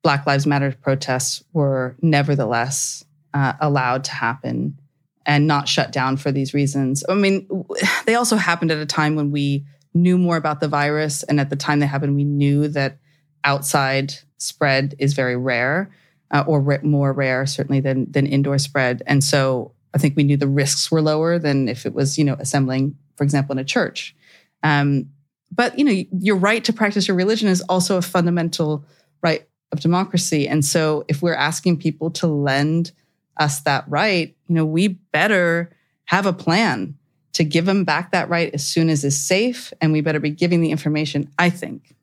[0.04, 4.78] Black Lives Matter protests were nevertheless uh, allowed to happen
[5.26, 7.02] and not shut down for these reasons.
[7.08, 7.48] I mean,
[8.06, 9.64] they also happened at a time when we
[9.94, 11.22] knew more about the virus.
[11.22, 12.98] And at the time they happened, we knew that
[13.44, 15.90] outside spread is very rare
[16.30, 19.02] uh, or re- more rare, certainly, than, than indoor spread.
[19.06, 22.24] And so I think we knew the risks were lower than if it was, you
[22.24, 24.14] know, assembling, for example, in a church.
[24.62, 25.10] Um,
[25.50, 28.84] but, you know, your right to practice your religion is also a fundamental
[29.22, 30.48] right of democracy.
[30.48, 32.92] And so if we're asking people to lend
[33.36, 35.70] us that right, you know, we better
[36.06, 36.96] have a plan
[37.34, 39.72] to give them back that right as soon as is safe.
[39.80, 41.94] And we better be giving the information, I think.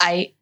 [0.00, 0.32] I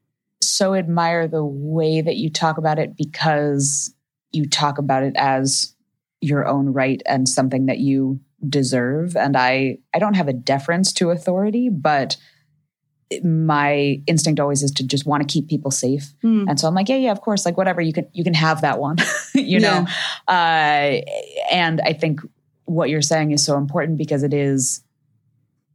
[0.41, 3.93] so admire the way that you talk about it because
[4.31, 5.75] you talk about it as
[6.21, 9.17] your own right and something that you deserve.
[9.17, 12.17] And I, I don't have a deference to authority, but
[13.23, 16.13] my instinct always is to just want to keep people safe.
[16.23, 16.47] Mm.
[16.49, 18.61] and so i'm like yeah yeah of course like whatever you can you can have
[18.61, 18.97] that one
[19.35, 19.81] you yeah.
[19.81, 19.87] know
[20.29, 21.01] uh,
[21.51, 22.21] and i think
[22.69, 24.83] what you're saying is so important because it is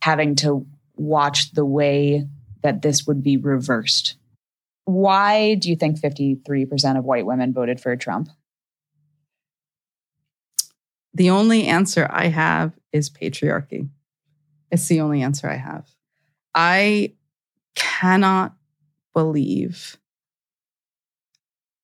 [0.02, 0.66] having to
[0.96, 2.28] watch the way
[2.62, 4.16] that this would be reversed.
[4.86, 8.30] Why do you think 53% of white women voted for trump?
[11.14, 13.90] The only answer i have is patriarchy.
[14.72, 15.88] It's the only answer i have.
[16.56, 17.14] I
[17.76, 18.54] cannot
[19.14, 19.98] believe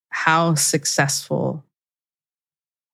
[0.09, 1.63] how successful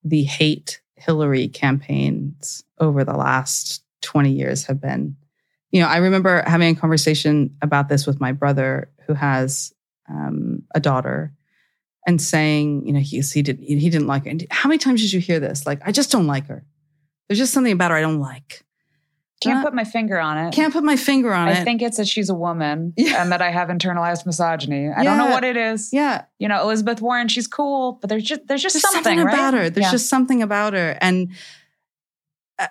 [0.04, 5.16] the hate Hillary campaigns over the last 20 years have been.
[5.72, 9.74] You know, I remember having a conversation about this with my brother who has
[10.10, 11.34] um, a daughter
[12.08, 14.30] and saying, you know, he, he, didn't he didn't like her.
[14.30, 15.66] And how many times did you hear this?
[15.66, 16.64] Like, I just don't like her.
[17.28, 18.65] There's just something about her I don't like.
[19.42, 20.54] Can't put my finger on it.
[20.54, 21.58] Can't put my finger on I it.
[21.58, 23.22] I think it's that she's a woman yeah.
[23.22, 24.88] and that I have internalized misogyny.
[24.88, 25.04] I yeah.
[25.04, 25.92] don't know what it is.
[25.92, 26.26] Yeah.
[26.40, 29.34] You know, Elizabeth Warren, she's cool, but there's just there's just there's something, something right?
[29.34, 29.70] about her.
[29.70, 29.92] There's yeah.
[29.92, 30.98] just something about her.
[31.02, 31.32] And
[32.58, 32.68] uh,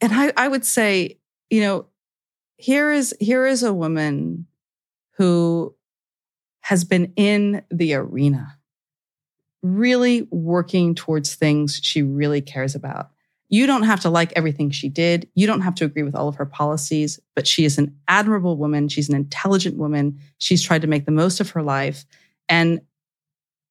[0.00, 1.18] and I, I would say,
[1.50, 1.86] you know,
[2.56, 4.46] here is here is a woman
[5.18, 5.74] who
[6.62, 8.56] has been in the arena,
[9.62, 13.11] really working towards things she really cares about
[13.52, 15.28] you don't have to like everything she did.
[15.34, 18.56] You don't have to agree with all of her policies, but she is an admirable
[18.56, 18.88] woman.
[18.88, 20.20] She's an intelligent woman.
[20.38, 22.06] She's tried to make the most of her life.
[22.48, 22.80] And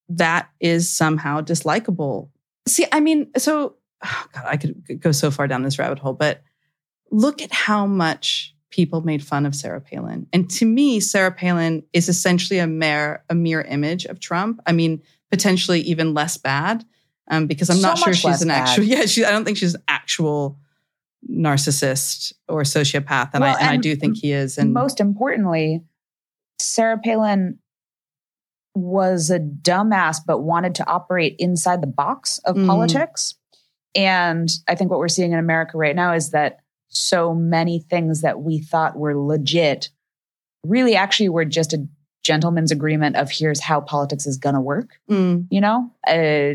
[0.08, 2.30] that is somehow dislikable.
[2.68, 6.14] See, I mean, so, oh God, I could go so far down this rabbit hole,
[6.14, 6.44] but
[7.10, 10.28] look at how much people made fun of Sarah Palin.
[10.32, 14.62] And to me, Sarah Palin is essentially a mere, a mere image of Trump.
[14.68, 16.86] I mean, potentially even less bad
[17.32, 18.68] um, because I'm so not sure she's an bad.
[18.68, 18.84] actual.
[18.84, 20.60] Yeah, she, I don't think she's an actual
[21.30, 24.58] narcissist or sociopath, and, well, I, and, and I do think he is.
[24.58, 25.82] And most importantly,
[26.60, 27.58] Sarah Palin
[28.76, 32.68] was a dumbass, but wanted to operate inside the box of mm.
[32.68, 33.36] politics.
[33.96, 38.22] And I think what we're seeing in America right now is that so many things
[38.22, 39.90] that we thought were legit
[40.66, 41.86] really actually were just a
[42.24, 44.92] gentleman's agreement of here's how politics is going to work.
[45.10, 45.48] Mm.
[45.50, 46.54] You know, uh,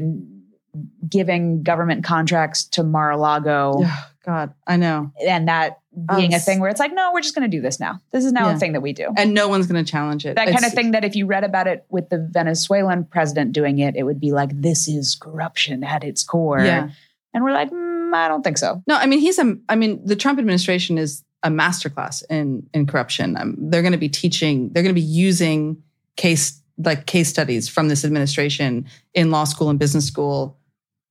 [1.08, 3.80] giving government contracts to Mar-a-Lago.
[3.84, 5.12] Oh, God, I know.
[5.26, 5.80] And that
[6.14, 8.00] being um, a thing where it's like, no, we're just going to do this now.
[8.10, 8.56] This is now yeah.
[8.56, 9.08] a thing that we do.
[9.16, 10.36] And no one's going to challenge it.
[10.36, 13.52] That it's, kind of thing that if you read about it with the Venezuelan president
[13.52, 16.60] doing it, it would be like, this is corruption at its core.
[16.60, 16.90] Yeah.
[17.32, 18.82] And we're like, mm, I don't think so.
[18.86, 19.56] No, I mean he's a.
[19.68, 23.36] I mean the Trump administration is a masterclass in in corruption.
[23.36, 24.70] Um, they're going to be teaching.
[24.72, 25.82] They're going to be using
[26.16, 30.58] case like case studies from this administration in law school and business school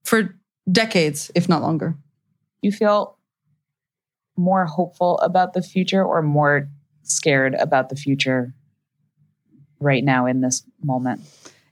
[0.06, 0.38] for
[0.72, 1.96] decades, if not longer.
[2.62, 3.18] You feel
[4.38, 6.70] more hopeful about the future or more
[7.04, 8.54] scared about the future
[9.80, 11.22] right now in this moment?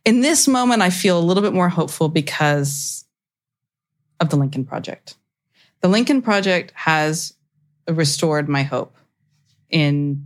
[0.06, 3.06] In this moment, I feel a little bit more hopeful because
[4.20, 5.16] of the Lincoln Project.
[5.82, 7.34] The Lincoln Project has
[7.90, 8.96] restored my hope
[9.70, 10.26] in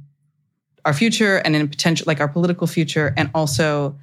[0.85, 3.97] our future and in potential, like our political future, and also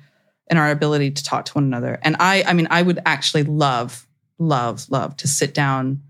[0.51, 1.99] in our ability to talk to one another.
[2.03, 4.07] And I, I mean, I would actually love,
[4.38, 6.03] love, love to sit down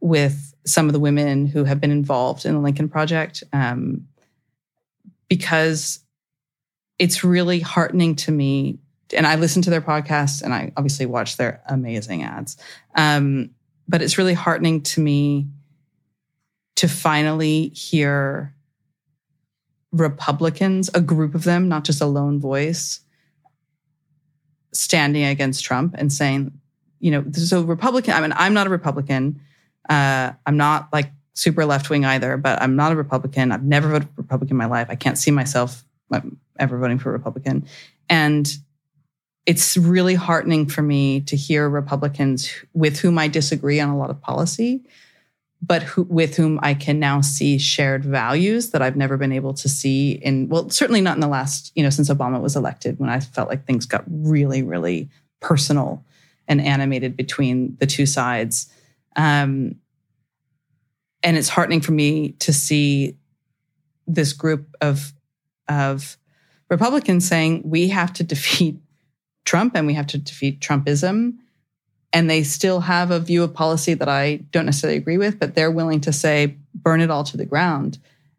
[0.00, 4.06] with some of the women who have been involved in the Lincoln Project um,
[5.28, 6.00] because
[6.98, 8.78] it's really heartening to me.
[9.14, 12.56] And I listen to their podcasts and I obviously watch their amazing ads.
[12.94, 13.50] Um,
[13.88, 15.48] but it's really heartening to me
[16.76, 18.54] to finally hear
[19.92, 23.00] Republicans, a group of them, not just a lone voice,
[24.72, 26.52] standing against Trump and saying,
[27.00, 29.40] you know, so Republican, I mean, I'm not a Republican.
[29.88, 33.52] Uh, I'm not like super left wing either, but I'm not a Republican.
[33.52, 34.86] I've never voted Republican in my life.
[34.90, 37.66] I can't see myself um, ever voting for a Republican.
[38.08, 38.54] And
[39.46, 44.10] it's really heartening for me to hear Republicans with whom I disagree on a lot
[44.10, 44.82] of policy,
[45.64, 49.54] but who, with whom I can now see shared values that I've never been able
[49.54, 52.98] to see in, well, certainly not in the last, you know, since Obama was elected,
[52.98, 55.08] when I felt like things got really, really
[55.40, 56.04] personal
[56.48, 58.72] and animated between the two sides.
[59.14, 59.76] Um,
[61.22, 63.16] and it's heartening for me to see
[64.06, 65.12] this group of
[65.68, 66.18] of
[66.68, 68.76] Republicans saying we have to defeat
[69.44, 71.36] Trump and we have to defeat Trumpism.
[72.12, 75.54] And they still have a view of policy that I don't necessarily agree with, but
[75.54, 77.98] they're willing to say, burn it all to the ground.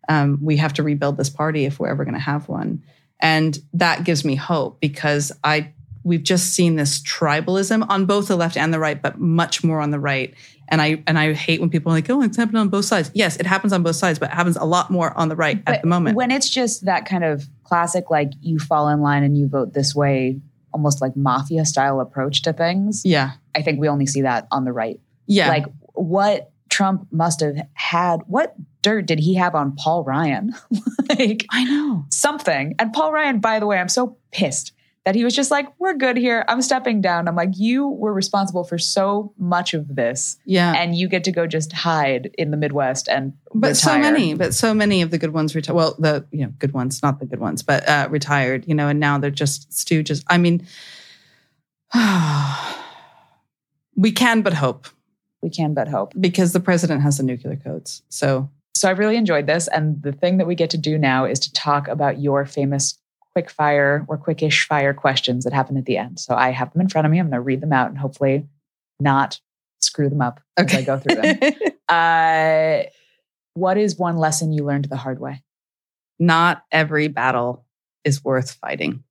[0.09, 2.83] Um, we have to rebuild this party if we're ever going to have one.
[3.19, 5.71] And that gives me hope because I
[6.03, 9.79] we've just seen this tribalism on both the left and the right, but much more
[9.79, 10.33] on the right.
[10.67, 13.11] And I and I hate when people are like, oh, it's happening on both sides.
[13.13, 15.63] Yes, it happens on both sides, but it happens a lot more on the right
[15.63, 16.15] but at the moment.
[16.15, 19.73] When it's just that kind of classic, like you fall in line and you vote
[19.73, 20.39] this way,
[20.73, 23.03] almost like mafia style approach to things.
[23.05, 23.31] Yeah.
[23.55, 24.99] I think we only see that on the right.
[25.27, 25.49] Yeah.
[25.49, 30.53] Like what Trump must have had, what dirt did he have on Paul Ryan?
[31.09, 32.05] like I know.
[32.09, 32.75] Something.
[32.79, 34.73] And Paul Ryan, by the way, I'm so pissed
[35.05, 36.45] that he was just like, we're good here.
[36.47, 37.27] I'm stepping down.
[37.27, 40.37] I'm like, you were responsible for so much of this.
[40.45, 40.73] Yeah.
[40.73, 43.75] And you get to go just hide in the Midwest and But retire.
[43.75, 45.75] so many, but so many of the good ones retired.
[45.75, 48.87] Well, the, you know, good ones, not the good ones, but uh, retired, you know,
[48.87, 50.23] and now they're just stooges.
[50.27, 50.65] I mean,
[53.95, 54.87] we can but hope.
[55.41, 56.13] We can but hope.
[56.19, 58.03] Because the president has the nuclear codes.
[58.07, 59.67] So so I've really enjoyed this.
[59.67, 62.97] And the thing that we get to do now is to talk about your famous
[63.35, 66.19] quick fire or quickish fire questions that happen at the end.
[66.19, 67.19] So I have them in front of me.
[67.19, 68.47] I'm going to read them out and hopefully
[68.99, 69.39] not
[69.81, 70.77] screw them up okay.
[70.77, 71.53] as I go through them.
[71.89, 72.89] uh,
[73.55, 75.41] what is one lesson you learned the hard way?
[76.19, 77.65] Not every battle
[78.03, 79.03] is worth fighting.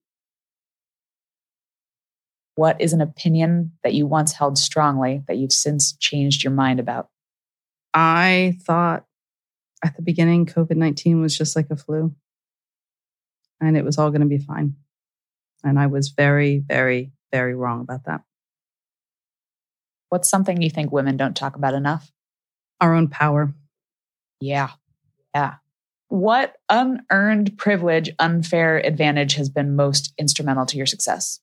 [2.54, 6.80] What is an opinion that you once held strongly that you've since changed your mind
[6.80, 7.08] about?
[7.94, 9.04] I thought
[9.84, 12.14] at the beginning COVID 19 was just like a flu
[13.62, 14.74] and it was all going to be fine.
[15.64, 18.22] And I was very, very, very wrong about that.
[20.08, 22.12] What's something you think women don't talk about enough?
[22.80, 23.54] Our own power.
[24.40, 24.70] Yeah.
[25.34, 25.54] Yeah.
[26.08, 31.40] What unearned privilege, unfair advantage has been most instrumental to your success?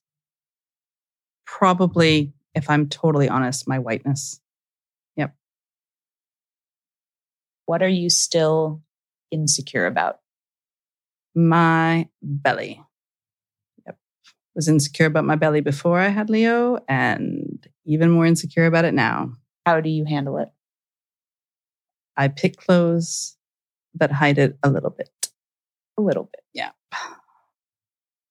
[1.46, 4.40] Probably, if I'm totally honest, my whiteness.
[5.16, 5.34] Yep.
[7.66, 8.82] What are you still
[9.32, 10.20] insecure about?
[11.48, 12.82] My belly.
[13.86, 13.98] Yep.
[14.54, 18.94] Was insecure about my belly before I had Leo and even more insecure about it
[18.94, 19.32] now.
[19.66, 20.48] How do you handle it?
[22.16, 23.36] I pick clothes
[23.94, 25.10] that hide it a little bit.
[25.98, 26.42] A little bit.
[26.52, 26.70] Yeah.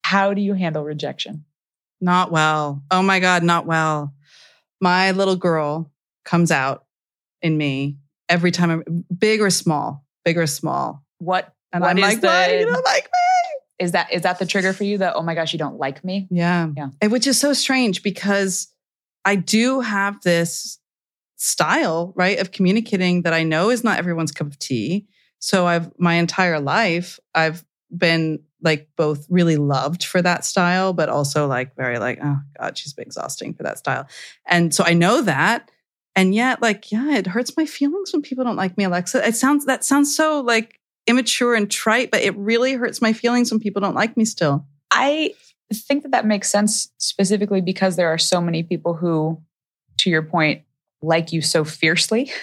[0.04, 1.44] How do you handle rejection?
[2.00, 2.82] Not well.
[2.90, 4.14] Oh my God, not well.
[4.80, 5.90] My little girl
[6.24, 6.84] comes out
[7.42, 7.98] in me
[8.28, 11.04] every time I'm big or small, big or small.
[11.18, 13.84] What and what I'm like, the, why you don't like me?
[13.84, 14.98] Is that is that the trigger for you?
[14.98, 16.28] That oh my gosh, you don't like me?
[16.30, 17.08] Yeah, yeah.
[17.08, 18.68] Which is so strange because
[19.24, 20.78] I do have this
[21.36, 25.06] style, right, of communicating that I know is not everyone's cup of tea.
[25.38, 27.64] So I've my entire life I've
[27.96, 32.76] been like both really loved for that style, but also like very like, oh God,
[32.76, 34.06] she's been exhausting for that style.
[34.46, 35.70] And so I know that.
[36.16, 39.26] And yet, like, yeah, it hurts my feelings when people don't like me, Alexa.
[39.26, 43.50] It sounds that sounds so like immature and trite, but it really hurts my feelings
[43.50, 44.66] when people don't like me still.
[44.90, 45.34] I
[45.72, 49.40] think that that makes sense specifically because there are so many people who,
[49.98, 50.62] to your point,
[51.02, 52.30] like you so fiercely.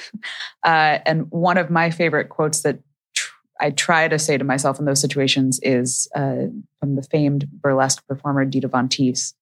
[0.63, 2.79] Uh, and one of my favorite quotes that
[3.15, 6.47] tr- I try to say to myself in those situations is uh,
[6.81, 9.33] from the famed burlesque performer Dita Von Teese,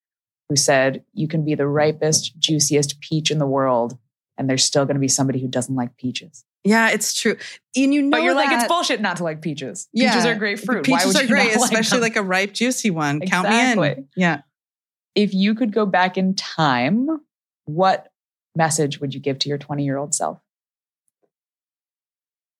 [0.47, 3.97] who said, You can be the ripest, juiciest peach in the world,
[4.38, 6.45] and there's still going to be somebody who doesn't like peaches.
[6.66, 7.38] Yeah, it's true.
[7.76, 9.88] And you know, but you're that, like, it's bullshit not to like peaches.
[9.93, 10.11] Yeah.
[10.11, 10.84] Peaches are great fruit.
[10.84, 13.22] Peaches Why would are great, not like especially like a ripe, juicy one.
[13.22, 14.07] Count me in.
[14.16, 14.41] Yeah.
[15.13, 17.07] if you could go back in time,
[17.66, 18.07] what
[18.55, 20.39] message would you give to your 20 year old self?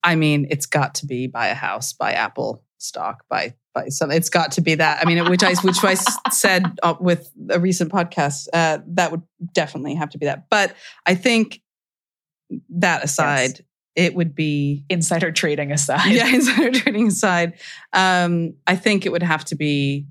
[0.03, 4.16] I mean, it's got to be buy a house, buy Apple stock, buy buy something.
[4.16, 5.01] It's got to be that.
[5.01, 5.95] I mean, which I which I
[6.32, 10.47] said uh, with a recent podcast, uh, that would definitely have to be that.
[10.51, 10.76] But
[11.08, 11.62] I think
[12.70, 13.66] that aside,
[13.96, 16.12] it would be Insider trading aside.
[16.12, 17.54] yeah, insider trading aside.
[17.93, 20.06] Um, I think it would have to be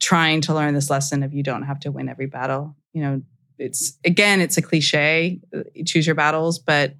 [0.00, 2.76] trying to learn this lesson of you don't have to win every battle.
[2.92, 3.22] You know,
[3.58, 6.94] it's again, it's a cliche, uh, choose your battles, but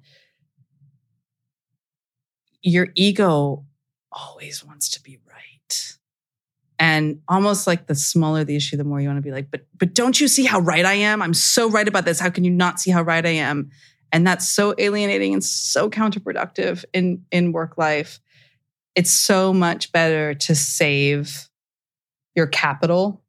[2.61, 3.65] your ego
[4.11, 5.97] always wants to be right.
[6.79, 9.65] And almost like the smaller the issue, the more you want to be like, but
[9.77, 11.21] but don't you see how right I am?
[11.21, 12.19] I'm so right about this.
[12.19, 13.71] How can you not see how right I am?
[14.15, 18.21] And that's so alienating and so counterproductive in in work life.
[18.95, 21.49] It's so much better to save
[22.33, 23.21] your capital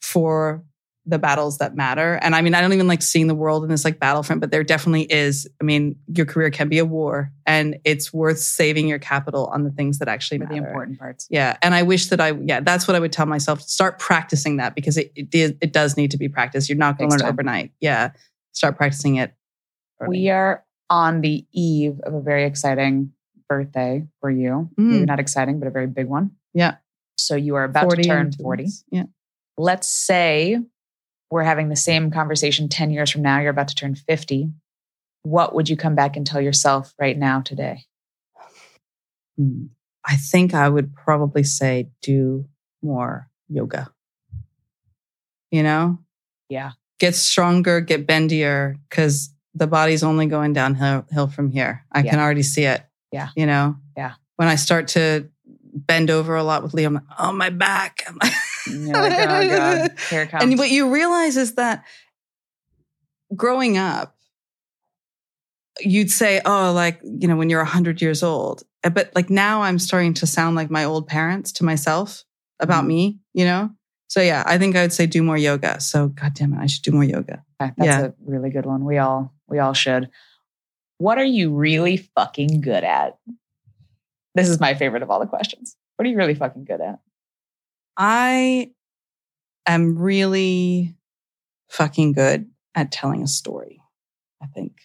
[0.00, 0.64] for
[1.04, 2.18] the battles that matter.
[2.22, 4.50] And I mean, I don't even like seeing the world in this like battlefront, but
[4.50, 5.46] there definitely is.
[5.60, 9.64] I mean, your career can be a war, and it's worth saving your capital on
[9.64, 10.54] the things that actually matter.
[10.54, 11.26] the important parts.
[11.28, 13.60] Yeah, and I wish that I yeah, that's what I would tell myself.
[13.60, 16.70] Start practicing that because it it, it does need to be practiced.
[16.70, 17.28] You're not going to learn time.
[17.28, 17.72] overnight.
[17.80, 18.12] Yeah,
[18.52, 19.34] start practicing it.
[20.08, 23.12] We are on the eve of a very exciting
[23.48, 24.70] birthday for you.
[24.78, 24.90] Mm.
[24.92, 26.32] Maybe not exciting, but a very big one.
[26.54, 26.76] Yeah.
[27.18, 28.66] So you are about to turn and 40.
[28.90, 29.04] Yeah.
[29.58, 30.58] Let's say
[31.30, 33.40] we're having the same conversation 10 years from now.
[33.40, 34.50] You're about to turn 50.
[35.22, 37.84] What would you come back and tell yourself right now today?
[39.36, 39.66] Hmm.
[40.06, 42.46] I think I would probably say do
[42.82, 43.92] more yoga.
[45.50, 45.98] You know,
[46.48, 46.72] Yeah.
[46.98, 51.84] get stronger, get bendier, because the body's only going downhill hill from here.
[51.92, 52.10] I Yeah.
[52.10, 52.82] can already see it.
[53.12, 53.28] Yeah.
[53.36, 53.76] You know?
[53.96, 54.14] Yeah.
[54.36, 55.28] When I start to
[55.74, 58.04] bend over a lot with Liam, I'm like, oh, my back.
[58.08, 58.32] I'm like,
[58.66, 60.42] And like, oh God, here comes.
[60.44, 61.84] and what you realize is that
[63.34, 64.16] growing up,
[65.80, 68.62] you'd say, oh, like, you know, when you're 100 years old.
[68.84, 72.24] Uh, But like now I'm starting to sound like my old parents to myself
[72.60, 72.88] about Mhm.
[72.88, 73.70] me, you know?
[74.08, 75.80] So yeah, I think I would say do more yoga.
[75.80, 77.44] So God damn it, I should do more yoga.
[77.62, 78.00] Okay, That's Yeah.
[78.06, 78.84] a really good one.
[78.84, 80.08] We all we all should.
[80.98, 83.18] What are you really fucking good at?
[84.34, 85.76] This is my favorite of all the questions.
[85.96, 87.00] What are you really fucking good at?
[87.96, 88.70] I
[89.66, 90.94] am really
[91.68, 93.82] fucking good at telling a story,
[94.42, 94.76] I think.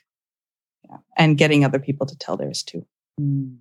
[0.90, 0.98] Yeah.
[1.18, 2.86] And getting other people to tell theirs too.
[3.20, 3.56] Hmm.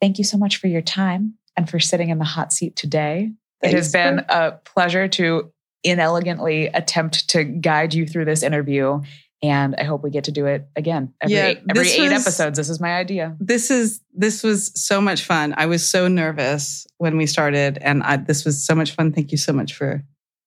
[0.00, 3.32] Thank you so much for your time and for sitting in the hot seat today.
[3.62, 5.52] it has been a pleasure to
[5.84, 9.00] inelegantly attempt to guide you through this interview.
[9.40, 12.22] And I hope we get to do it again every Yeah, eight, every eight was-
[12.26, 12.56] episodes.
[12.58, 13.36] This is my idea.
[13.38, 15.54] this is this was so much fun.
[15.56, 19.12] I was so nervous when we started, and I, this was so much fun.
[19.12, 20.02] Thank you so much for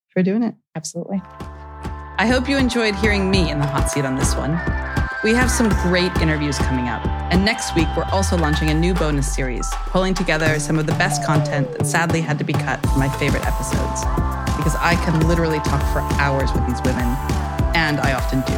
[0.10, 0.56] for doing it.
[0.76, 1.22] Absolutely.
[2.18, 4.60] I hope you enjoyed hearing me in the hot seat on this one.
[5.24, 8.94] We have some great interviews coming up, and next week we're also launching a new
[8.94, 12.82] bonus series, pulling together some of the best content that sadly had to be cut
[12.82, 14.02] from my favorite episodes,
[14.62, 17.18] because I can literally talk for hours with these women,
[17.74, 18.54] and I often do.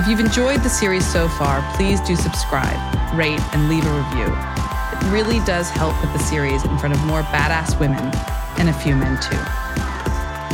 [0.00, 2.80] If you've enjoyed the series so far, please do subscribe,
[3.14, 4.32] rate, and leave a review.
[4.32, 8.10] It really does help put the series in front of more badass women
[8.56, 9.36] and a few men too.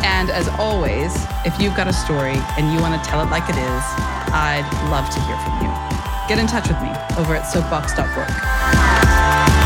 [0.03, 1.15] And as always,
[1.45, 3.85] if you've got a story and you want to tell it like it is,
[4.35, 5.71] I'd love to hear from you.
[6.27, 9.66] Get in touch with me over at soapbox.work.